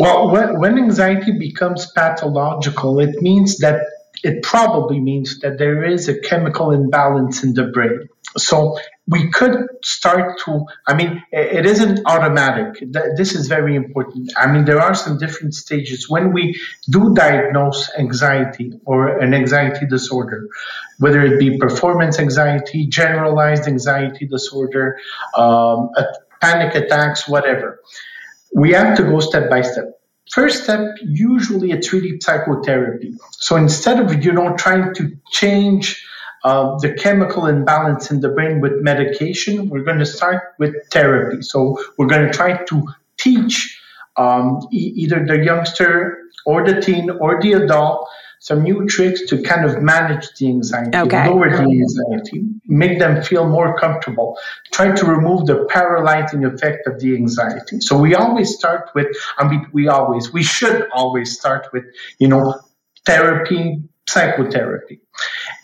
[0.00, 3.80] Well, when, when anxiety becomes pathological, it means that
[4.22, 8.08] it probably means that there is a chemical imbalance in the brain.
[8.36, 8.76] So
[9.06, 12.82] we could start to, I mean, it isn't automatic.
[13.16, 14.32] This is very important.
[14.36, 16.10] I mean, there are some different stages.
[16.10, 20.48] When we do diagnose anxiety or an anxiety disorder,
[20.98, 24.98] whether it be performance anxiety, generalized anxiety disorder,
[25.36, 25.90] um,
[26.40, 27.80] panic attacks, whatever,
[28.54, 29.95] we have to go step by step
[30.36, 33.10] first step usually it's really psychotherapy.
[33.46, 35.84] So instead of you know trying to change
[36.44, 41.40] uh, the chemical imbalance in the brain with medication we're going to start with therapy.
[41.40, 41.58] So
[41.96, 42.76] we're going to try to
[43.16, 43.56] teach
[44.18, 48.06] um, e- either the youngster or the teen or the adult
[48.46, 51.28] some new tricks to kind of manage the anxiety, okay.
[51.28, 54.38] lower the anxiety, make them feel more comfortable,
[54.70, 57.80] try to remove the paralyzing effect of the anxiety.
[57.80, 61.86] So we always start with, I mean, we always, we should always start with,
[62.20, 62.54] you know,
[63.04, 65.00] therapy, psychotherapy.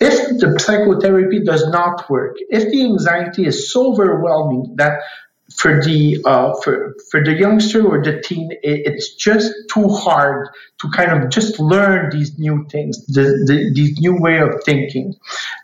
[0.01, 5.03] If the psychotherapy does not work, if the anxiety is so overwhelming that
[5.63, 10.49] for the uh, for for the youngster or the teen, it, it's just too hard
[10.81, 15.15] to kind of just learn these new things, the, the these new way of thinking.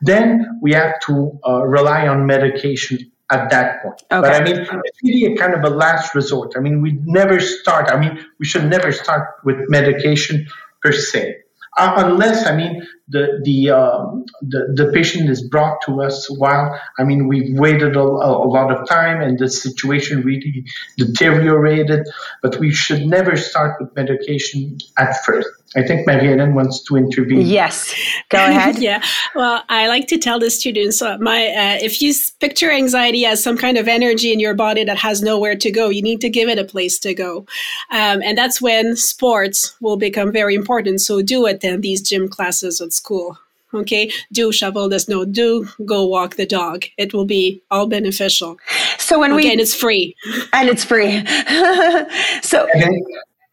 [0.03, 4.01] Then we have to uh, rely on medication at that point.
[4.13, 4.21] Okay.
[4.21, 6.53] But I mean, it's really a kind of a last resort.
[6.57, 7.91] I mean, we never start.
[7.91, 10.47] I mean, we should never start with medication
[10.81, 11.39] per se.
[11.79, 16.79] Uh, unless I mean the the, um, the the patient is brought to us while
[16.99, 20.64] I mean we've waited a, a, lot of time and the situation really
[20.97, 22.07] deteriorated,
[22.43, 25.49] but we should never start with medication at first.
[25.76, 27.42] I think Marie-Hélène wants to intervene.
[27.42, 27.94] Yes,
[28.31, 28.78] go ahead.
[28.78, 29.02] yeah,
[29.35, 33.42] well, I like to tell the students uh, my uh, if you picture anxiety as
[33.42, 36.31] some kind of energy in your body that has nowhere to go, you need to
[36.31, 37.46] give it a place to go,
[37.90, 41.00] um, and that's when sports will become very important.
[41.00, 43.38] So do attend these gym classes at school.
[43.74, 45.26] Okay, do shovel the snow.
[45.26, 46.87] Do go walk the dog.
[46.96, 48.57] It will be all beneficial.
[48.98, 50.16] So when okay, we and it's free,
[50.54, 51.22] and it's free.
[52.42, 52.66] so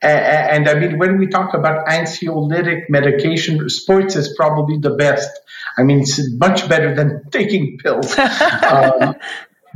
[0.06, 5.30] and, and, I mean, when we talk about anxiolytic medication, sports is probably the best.
[5.78, 8.18] I mean, it's much better than taking pills.
[8.20, 9.16] um,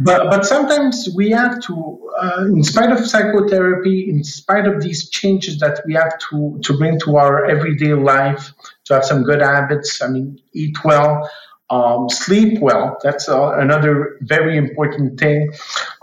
[0.02, 5.10] but but sometimes we have to, uh, in spite of psychotherapy, in spite of these
[5.10, 8.54] changes that we have to to bring to our everyday life,
[8.86, 10.02] to have some good habits.
[10.02, 11.30] I mean, eat well,
[11.70, 12.98] um, sleep well.
[13.04, 15.52] That's uh, another very important thing.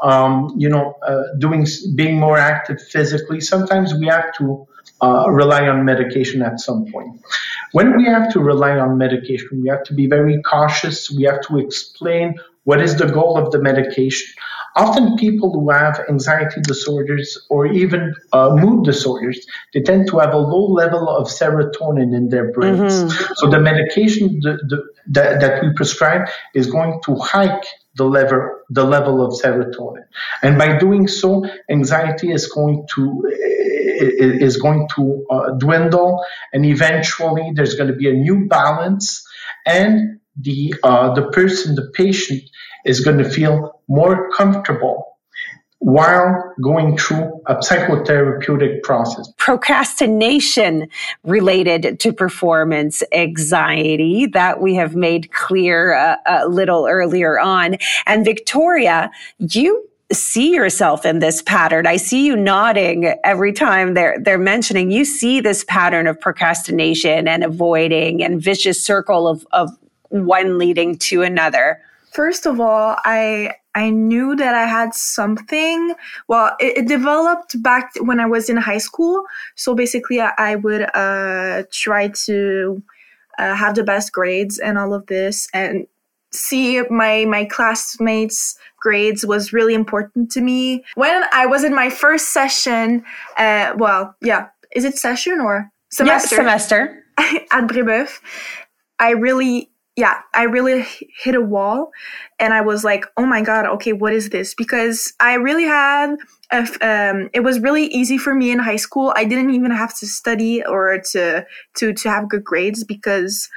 [0.02, 3.40] Um, you know, uh, doing being more active physically.
[3.40, 4.66] Sometimes we have to
[5.02, 7.20] uh, rely on medication at some point.
[7.72, 11.10] When we have to rely on medication, we have to be very cautious.
[11.10, 14.26] We have to explain what is the goal of the medication.
[14.76, 20.34] Often, people who have anxiety disorders or even uh, mood disorders, they tend to have
[20.34, 22.92] a low level of serotonin in their brains.
[22.92, 23.32] Mm-hmm.
[23.36, 28.50] So, the medication the, the, that, that we prescribe is going to hike the level
[28.68, 30.04] the level of serotonin,
[30.42, 33.24] and by doing so, anxiety is going to
[33.98, 39.26] is going to uh, dwindle, and eventually there's going to be a new balance,
[39.64, 42.42] and the uh, the person, the patient,
[42.84, 45.16] is going to feel more comfortable
[45.78, 49.30] while going through a psychotherapeutic process.
[49.36, 50.88] Procrastination
[51.22, 57.76] related to performance anxiety that we have made clear a, a little earlier on.
[58.06, 61.86] And Victoria, you see yourself in this pattern.
[61.86, 67.26] I see you nodding every time they're they're mentioning you see this pattern of procrastination
[67.26, 69.70] and avoiding and vicious circle of, of
[70.08, 71.80] one leading to another.
[72.16, 75.94] First of all, I I knew that I had something.
[76.28, 79.22] Well, it, it developed back when I was in high school.
[79.54, 82.82] So basically, I, I would uh, try to
[83.38, 85.86] uh, have the best grades and all of this, and
[86.32, 91.88] see my my classmates grades was really important to me when i was in my
[91.88, 93.02] first session
[93.38, 97.04] uh well yeah is it session or semester yeah, semester
[97.56, 98.20] at Brébeuf
[98.98, 100.86] i really yeah, I really
[101.22, 101.90] hit a wall
[102.38, 104.54] and I was like, oh my God, okay, what is this?
[104.54, 106.16] Because I really had,
[106.52, 109.14] a, um, it was really easy for me in high school.
[109.16, 113.48] I didn't even have to study or to, to, to have good grades because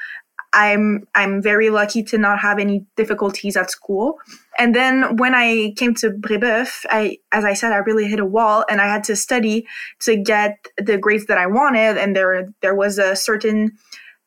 [0.54, 4.18] I'm, I'm very lucky to not have any difficulties at school.
[4.58, 8.26] And then when I came to Brébeuf, I, as I said, I really hit a
[8.26, 9.68] wall and I had to study
[10.04, 11.98] to get the grades that I wanted.
[11.98, 13.74] And there, there was a certain,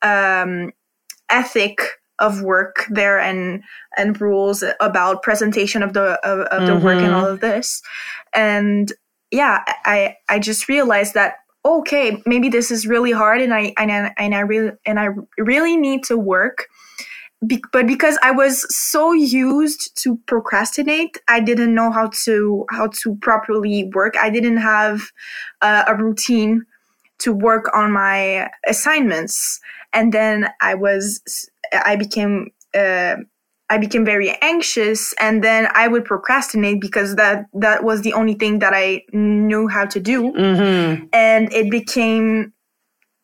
[0.03, 0.73] um,
[1.31, 1.81] ethic
[2.23, 3.63] of work there and
[3.99, 6.85] and rules about presentation of the of, of the mm-hmm.
[6.85, 7.17] work and mm-hmm.
[7.17, 7.83] all of this
[8.33, 8.93] and
[9.31, 13.91] yeah i i just realized that okay maybe this is really hard and i and
[13.91, 16.69] I, and I really and i really need to work
[17.45, 22.87] Be- but because i was so used to procrastinate i didn't know how to how
[23.03, 25.11] to properly work i didn't have
[25.61, 26.65] uh, a routine
[27.19, 29.61] to work on my assignments
[29.93, 31.21] and then i was
[31.73, 33.17] I became uh,
[33.73, 38.35] I became very anxious, and then I would procrastinate because that that was the only
[38.35, 41.07] thing that I knew how to do, mm-hmm.
[41.13, 42.53] and it became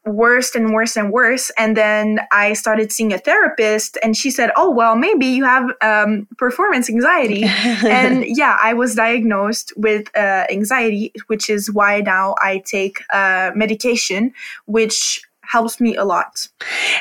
[0.07, 1.51] worse and worse and worse.
[1.59, 5.71] And then I started seeing a therapist, and she said, "Oh well, maybe you have
[5.83, 7.43] um, performance anxiety."
[7.85, 13.51] and yeah, I was diagnosed with uh, anxiety, which is why now I take uh,
[13.55, 14.33] medication,
[14.65, 16.47] which helps me a lot.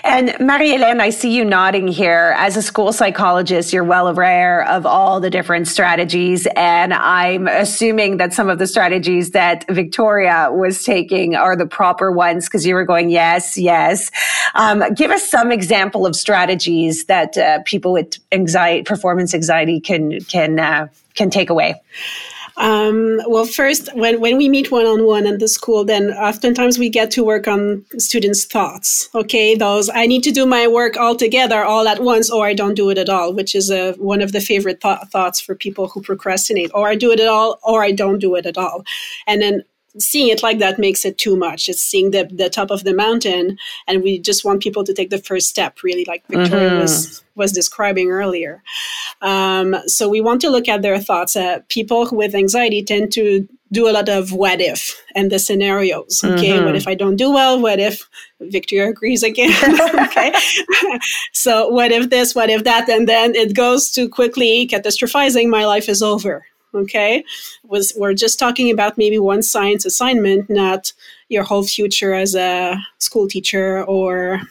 [0.05, 2.33] And Marie-Hélène, I see you nodding here.
[2.37, 6.47] As a school psychologist, you're well aware of all the different strategies.
[6.55, 12.09] And I'm assuming that some of the strategies that Victoria was taking are the proper
[12.09, 14.11] ones because you were going, yes, yes.
[14.55, 20.21] Um, give us some example of strategies that uh, people with anxiety, performance anxiety can,
[20.21, 21.81] can, uh, can take away.
[22.57, 26.79] Um, well, first, when, when we meet one on one at the school, then oftentimes
[26.79, 29.09] we get to work on students' thoughts.
[29.13, 32.53] Okay, those I need to do my work all together, all at once, or I
[32.53, 35.53] don't do it at all, which is a, one of the favorite th- thoughts for
[35.55, 36.71] people who procrastinate.
[36.73, 38.83] Or I do it at all, or I don't do it at all.
[39.27, 39.63] And then
[39.99, 41.69] seeing it like that makes it too much.
[41.69, 45.09] It's seeing the, the top of the mountain, and we just want people to take
[45.09, 46.79] the first step, really, like Victoria mm-hmm.
[46.79, 48.63] was was describing earlier.
[49.21, 51.35] Um, so we want to look at their thoughts.
[51.35, 56.21] Uh, people with anxiety tend to do a lot of what if and the scenarios.
[56.23, 56.65] Okay, mm-hmm.
[56.65, 57.61] what if I don't do well?
[57.61, 59.51] What if Victoria agrees again?
[59.99, 60.33] okay,
[61.31, 62.33] so what if this?
[62.33, 62.89] What if that?
[62.89, 65.47] And then it goes too quickly, catastrophizing.
[65.49, 67.23] My life is over okay?
[67.63, 70.93] Was we're just talking about maybe one science assignment not
[71.29, 74.41] your whole future as a school teacher or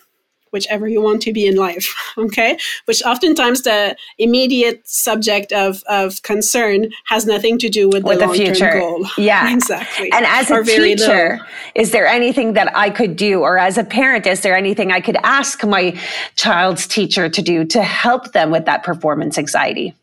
[0.51, 2.59] whichever you want to be in life okay?
[2.87, 8.27] Which oftentimes the immediate subject of, of concern has nothing to do with, with the,
[8.27, 8.79] the future.
[8.79, 9.07] goal.
[9.19, 9.53] Yeah.
[9.53, 10.11] Exactly.
[10.13, 11.41] And as a teacher
[11.75, 13.41] is there anything that i could do?
[13.41, 15.99] Or as a parent is there anything i could ask my
[16.37, 19.95] child's teacher to do to help them with that performance anxiety?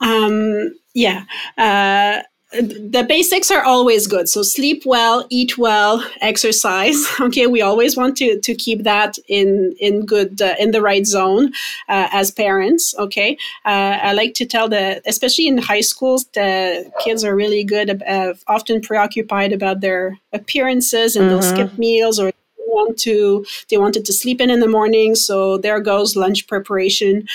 [0.00, 1.24] Um, yeah.
[1.58, 2.22] Uh,
[2.54, 4.28] the basics are always good.
[4.28, 6.94] So sleep well, eat well, exercise.
[7.20, 11.06] Okay, we always want to to keep that in in good uh, in the right
[11.06, 11.52] zone
[11.88, 12.94] uh, as parents.
[12.98, 17.64] Okay, uh, I like to tell the especially in high schools, the kids are really
[17.64, 21.40] good, uh, often preoccupied about their appearances and mm-hmm.
[21.40, 22.30] they'll skip meals or
[22.74, 27.26] want to they wanted to sleep in in the morning so there goes lunch preparation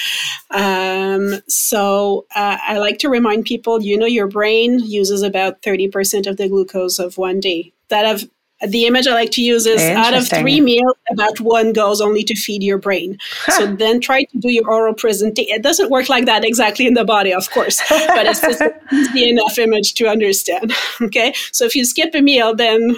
[0.51, 6.27] um, so uh, i like to remind people you know your brain uses about 30%
[6.27, 8.29] of the glucose of one day that of
[8.67, 12.23] the image I like to use is out of three meals, about one goes only
[12.25, 13.17] to feed your brain.
[13.43, 13.51] Huh.
[13.53, 15.55] So then try to do your oral presentation.
[15.55, 18.61] It doesn't work like that exactly in the body, of course, but it's just
[18.91, 20.73] easy enough image to understand.
[21.01, 21.33] Okay.
[21.53, 22.95] So if you skip a meal, then,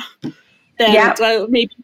[0.79, 1.45] then yeah.
[1.49, 1.75] maybe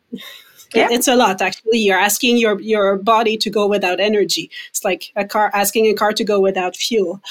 [0.74, 0.88] yeah.
[0.92, 1.80] It's a lot actually.
[1.80, 4.50] You're asking your your body to go without energy.
[4.70, 7.22] It's like a car asking a car to go without fuel.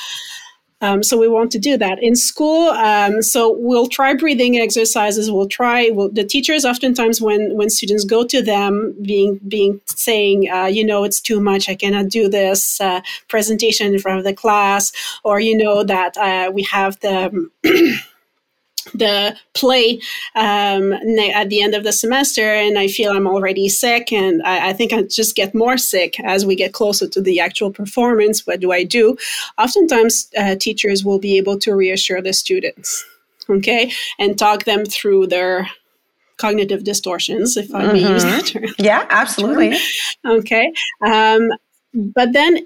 [0.83, 2.69] Um, so we want to do that in school.
[2.69, 5.31] Um, so we'll try breathing exercises.
[5.31, 5.89] We'll try.
[5.91, 10.85] We'll, the teachers oftentimes, when when students go to them, being being saying, uh, you
[10.85, 11.69] know, it's too much.
[11.71, 14.93] I cannot do this uh, presentation in front of the class,
[15.25, 17.51] or you know that uh, we have the
[18.95, 20.01] the play
[20.35, 24.71] um, at the end of the semester and I feel I'm already sick and I,
[24.71, 28.47] I, think I just get more sick as we get closer to the actual performance.
[28.47, 29.17] What do I do?
[29.59, 33.05] Oftentimes, uh, teachers will be able to reassure the students,
[33.49, 35.69] okay, and talk them through their
[36.37, 37.93] cognitive distortions, if I mm-hmm.
[37.93, 38.31] may use mm-hmm.
[38.31, 38.75] that term.
[38.79, 39.77] Yeah, absolutely.
[40.27, 40.73] okay.
[41.05, 41.49] Um,
[41.95, 42.59] but then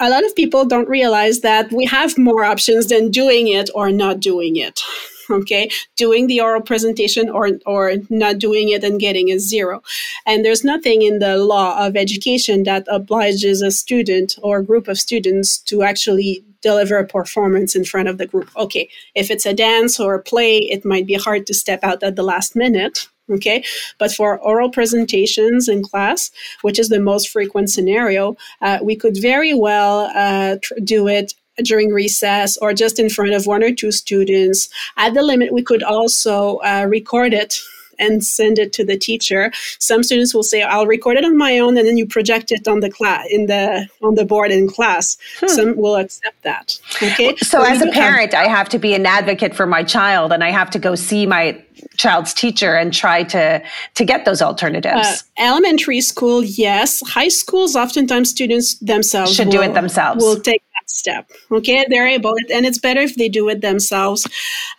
[0.00, 3.90] a lot of people don't realize that we have more options than doing it or
[3.90, 4.82] not doing it
[5.30, 5.70] okay?
[5.96, 9.82] Doing the oral presentation or or not doing it and getting a zero.
[10.26, 14.88] And there's nothing in the law of education that obliges a student or a group
[14.88, 18.50] of students to actually deliver a performance in front of the group.
[18.56, 22.02] Okay if it's a dance or a play it might be hard to step out
[22.02, 23.62] at the last minute okay?
[23.98, 26.30] But for oral presentations in class
[26.62, 31.34] which is the most frequent scenario uh, we could very well uh, tr- do it
[31.62, 34.68] during recess or just in front of one or two students.
[34.96, 37.58] At the limit, we could also uh, record it
[38.00, 39.52] and send it to the teacher.
[39.78, 42.66] Some students will say, "I'll record it on my own," and then you project it
[42.66, 45.16] on the class in the on the board in class.
[45.38, 45.48] Hmm.
[45.48, 46.78] Some will accept that.
[47.02, 47.36] Okay.
[47.36, 50.42] So, as a parent, have- I have to be an advocate for my child, and
[50.42, 51.62] I have to go see my
[51.96, 53.62] child's teacher and try to
[53.94, 55.24] to get those alternatives.
[55.38, 57.02] Uh, elementary school, yes.
[57.06, 60.24] High schools, oftentimes students themselves should will, do it themselves.
[60.24, 60.62] Will take
[61.00, 61.30] step.
[61.50, 64.26] Okay, they're able, and it's better if they do it themselves.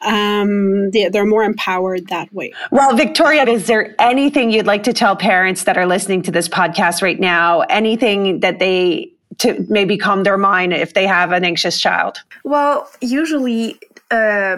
[0.02, 2.54] Um, they, they're more empowered that way.
[2.72, 6.48] Well, Victoria, is there anything you'd like to tell parents that are listening to this
[6.48, 7.62] podcast right now?
[7.62, 12.18] Anything that they to maybe calm their mind if they have an anxious child?
[12.44, 13.80] Well, usually.
[14.12, 14.58] Uh,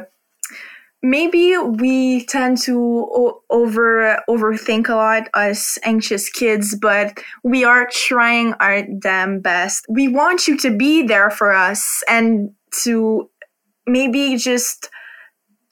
[1.04, 8.54] maybe we tend to over overthink a lot us anxious kids but we are trying
[8.54, 9.86] our damn best.
[9.90, 12.52] We want you to be there for us and
[12.84, 13.30] to
[13.86, 14.90] maybe just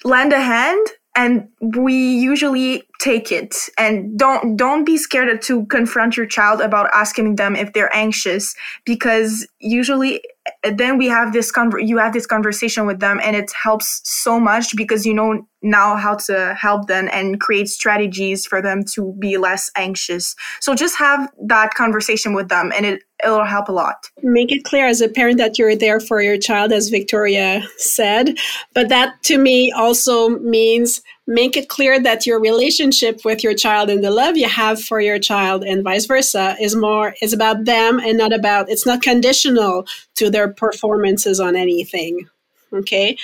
[0.03, 3.55] lend a hand and we usually take it.
[3.77, 8.55] And don't don't be scared to confront your child about asking them if they're anxious
[8.85, 10.21] because usually
[10.63, 14.39] then we have this conver- you have this conversation with them and it helps so
[14.39, 19.15] much because you know now how to help them and create strategies for them to
[19.19, 20.35] be less anxious.
[20.59, 24.09] So just have that conversation with them and it it'll help a lot.
[24.23, 28.37] Make it clear as a parent that you're there for your child as victoria said.
[28.73, 33.89] But that to me also means make it clear that your relationship with your child
[33.89, 37.65] and the love you have for your child and vice versa is more is about
[37.65, 42.27] them and not about it's not conditional to their performances on anything
[42.73, 43.17] okay?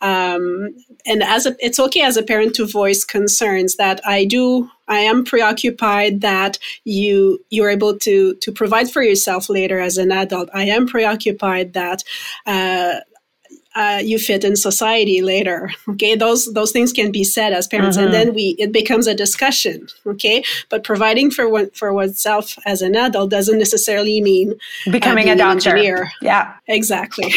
[0.00, 0.74] Um,
[1.06, 4.98] and as a, it's okay as a parent to voice concerns that i do i
[4.98, 10.48] am preoccupied that you you're able to to provide for yourself later as an adult.
[10.54, 12.04] I am preoccupied that
[12.46, 13.00] uh,
[13.78, 15.70] uh, you fit in society later.
[15.88, 18.06] Okay, those those things can be said as parents, mm-hmm.
[18.06, 19.86] and then we it becomes a discussion.
[20.04, 24.54] Okay, but providing for one for oneself as an adult doesn't necessarily mean
[24.86, 25.70] uh, becoming uh, a doctor.
[25.70, 26.10] Engineer.
[26.20, 27.32] Yeah, exactly.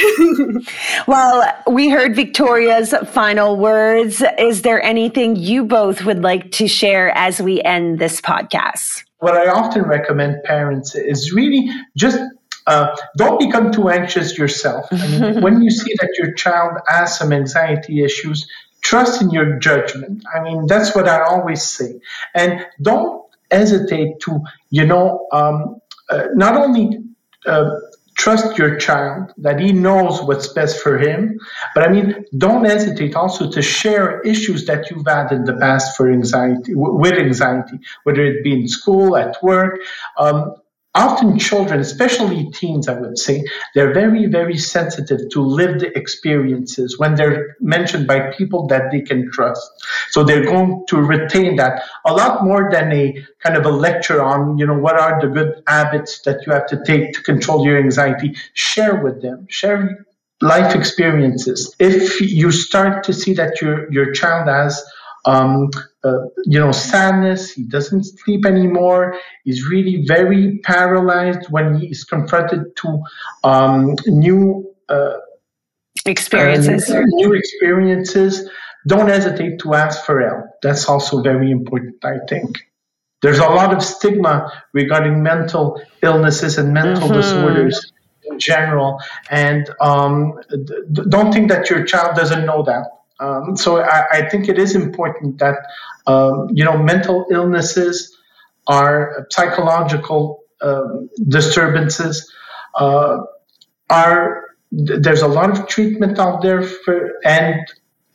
[1.08, 4.24] well, we heard Victoria's final words.
[4.40, 9.04] Is there anything you both would like to share as we end this podcast?
[9.20, 12.20] What I often recommend parents is really just
[12.68, 14.86] uh, don't become too anxious yourself.
[14.92, 18.48] I mean, when you see that your child has some anxiety issues,
[18.82, 20.24] trust in your judgment.
[20.34, 22.00] I mean, that's what I always say.
[22.34, 27.00] And don't hesitate to, you know, um, uh, not only
[27.46, 27.70] uh,
[28.16, 31.40] trust your child that he knows what's best for him,
[31.74, 35.96] but I mean, don't hesitate also to share issues that you've had in the past
[35.96, 39.80] for anxiety, with anxiety, whether it be in school, at work.
[40.18, 40.56] Um,
[40.94, 47.16] often children, especially teens, I would say, they're very, very sensitive to lived experiences when
[47.16, 49.70] they're mentioned by people that they can trust.
[50.10, 54.22] So they're going to retain that a lot more than a kind of a lecture
[54.22, 57.66] on, you know, what are the good habits that you have to take to control
[57.66, 58.36] your anxiety.
[58.54, 60.06] Share with them, share
[60.42, 61.74] life experiences.
[61.80, 64.84] If you start to see that your, your child has
[65.26, 65.70] um,
[66.04, 67.52] uh, you know, sadness.
[67.52, 69.18] He doesn't sleep anymore.
[69.44, 73.04] He's really very paralyzed when he is confronted to
[73.44, 75.18] um, new uh,
[76.06, 76.90] experiences.
[76.90, 78.50] Uh, new experiences.
[78.88, 80.46] Don't hesitate to ask for help.
[80.64, 82.58] That's also very important, I think.
[83.22, 87.22] There's a lot of stigma regarding mental illnesses and mental mm-hmm.
[87.22, 87.94] disorders
[88.24, 89.00] in general,
[89.30, 90.40] and um,
[91.10, 92.88] don't think that your child doesn't know that
[93.22, 95.58] um, so I, I, think it is important that
[96.08, 98.18] um, you know mental illnesses
[98.68, 102.32] are psychological um, disturbances
[102.76, 103.20] uh,
[103.90, 107.60] are there's a lot of treatment out there for and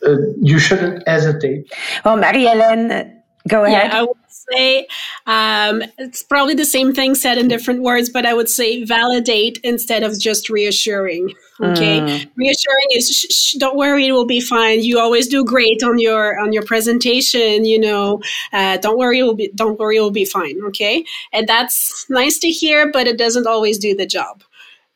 [0.07, 1.73] uh, you shouldn't hesitate.
[2.05, 3.16] Well, Marie-Hélène,
[3.47, 3.91] go ahead.
[3.91, 4.87] Yeah, I would say
[5.27, 9.59] um, it's probably the same thing said in different words, but I would say validate
[9.65, 11.33] instead of just reassuring.
[11.61, 12.31] Okay, mm.
[12.37, 14.83] reassuring is sh- sh- don't worry, it will be fine.
[14.83, 17.65] You always do great on your on your presentation.
[17.65, 18.23] You know,
[18.53, 20.61] uh, don't worry, it will be don't worry, it will be fine.
[20.67, 24.43] Okay, and that's nice to hear, but it doesn't always do the job.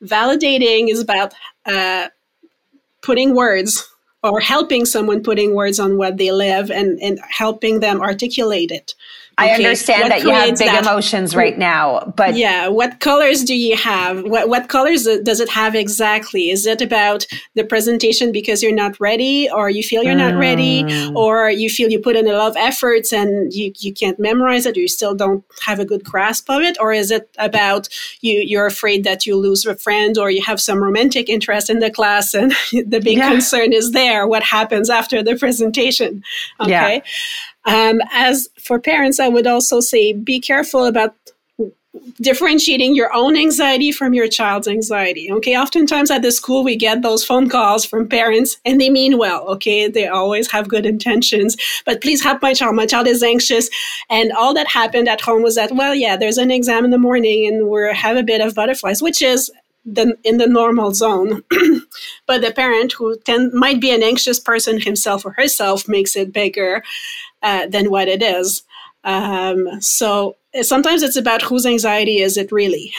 [0.03, 1.35] Validating is about
[1.67, 2.09] uh,
[3.03, 3.87] putting words
[4.23, 8.95] or helping someone putting words on what they live and, and helping them articulate it.
[9.41, 10.83] I understand what that you have big that?
[10.83, 14.23] emotions right now, but yeah, what colors do you have?
[14.25, 16.51] What what colors does it have exactly?
[16.51, 20.31] Is it about the presentation because you're not ready, or you feel you're mm.
[20.31, 21.17] not ready, mm.
[21.17, 24.67] or you feel you put in a lot of efforts and you you can't memorize
[24.67, 27.89] it, or you still don't have a good grasp of it, or is it about
[28.21, 31.79] you you're afraid that you lose a friend, or you have some romantic interest in
[31.79, 33.31] the class, and the big yeah.
[33.31, 36.23] concern is there what happens after the presentation?
[36.61, 36.97] Okay.
[36.97, 37.01] Yeah.
[37.67, 41.15] Um, as for parents, I would also say be careful about
[42.21, 45.31] differentiating your own anxiety from your child's anxiety.
[45.31, 49.19] Okay, oftentimes at the school we get those phone calls from parents and they mean
[49.19, 49.47] well.
[49.49, 52.77] Okay, they always have good intentions, but please help my child.
[52.77, 53.69] My child is anxious,
[54.09, 56.99] and all that happened at home was that well, yeah, there's an exam in the
[56.99, 59.51] morning and we have a bit of butterflies, which is
[59.85, 61.43] the, in the normal zone.
[62.27, 66.33] but the parent who tend, might be an anxious person himself or herself makes it
[66.33, 66.83] bigger
[67.43, 68.63] uh, than what it is.
[69.05, 72.93] Um, so sometimes it's about whose anxiety is it really.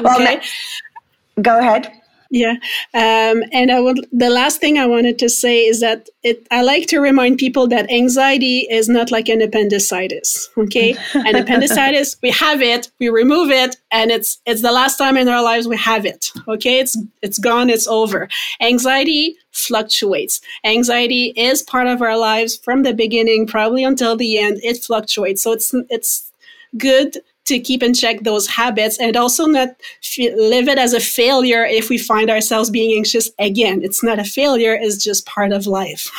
[0.00, 0.40] Well, okay?
[1.40, 1.92] go ahead.
[2.34, 2.56] Yeah,
[2.94, 4.08] um, and I would.
[4.10, 6.44] The last thing I wanted to say is that it.
[6.50, 10.50] I like to remind people that anxiety is not like an appendicitis.
[10.58, 15.16] Okay, an appendicitis, we have it, we remove it, and it's it's the last time
[15.16, 16.32] in our lives we have it.
[16.48, 18.28] Okay, it's it's gone, it's over.
[18.60, 20.40] Anxiety fluctuates.
[20.64, 24.58] Anxiety is part of our lives from the beginning, probably until the end.
[24.64, 26.32] It fluctuates, so it's it's
[26.76, 29.68] good to keep in check those habits and also not
[30.02, 33.82] f- live it as a failure if we find ourselves being anxious again.
[33.82, 36.10] It's not a failure, it's just part of life.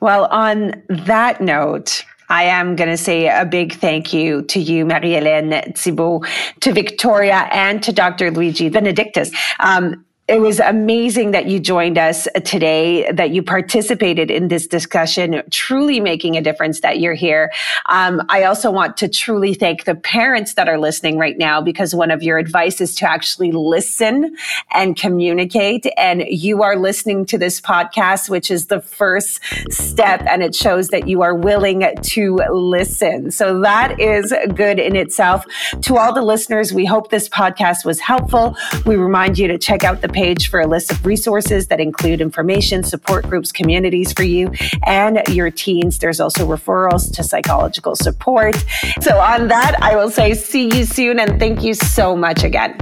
[0.00, 4.84] Well, on that note, I am going to say a big thank you to you,
[4.84, 6.24] Marie-Hélène Thibault,
[6.60, 8.30] to Victoria, and to Dr.
[8.30, 9.32] Luigi Benedictis.
[9.60, 15.42] Um, it was amazing that you joined us today, that you participated in this discussion,
[15.50, 17.50] truly making a difference that you're here.
[17.86, 21.94] Um, I also want to truly thank the parents that are listening right now because
[21.94, 24.36] one of your advice is to actually listen
[24.72, 25.86] and communicate.
[25.96, 30.22] And you are listening to this podcast, which is the first step.
[30.28, 33.30] And it shows that you are willing to listen.
[33.30, 35.46] So that is good in itself.
[35.82, 38.54] To all the listeners, we hope this podcast was helpful.
[38.84, 42.20] We remind you to check out the page for a list of resources that include
[42.20, 44.50] information, support groups, communities for you
[44.84, 45.98] and your teens.
[45.98, 48.56] There's also referrals to psychological support.
[49.00, 52.76] So, on that, I will say see you soon and thank you so much again.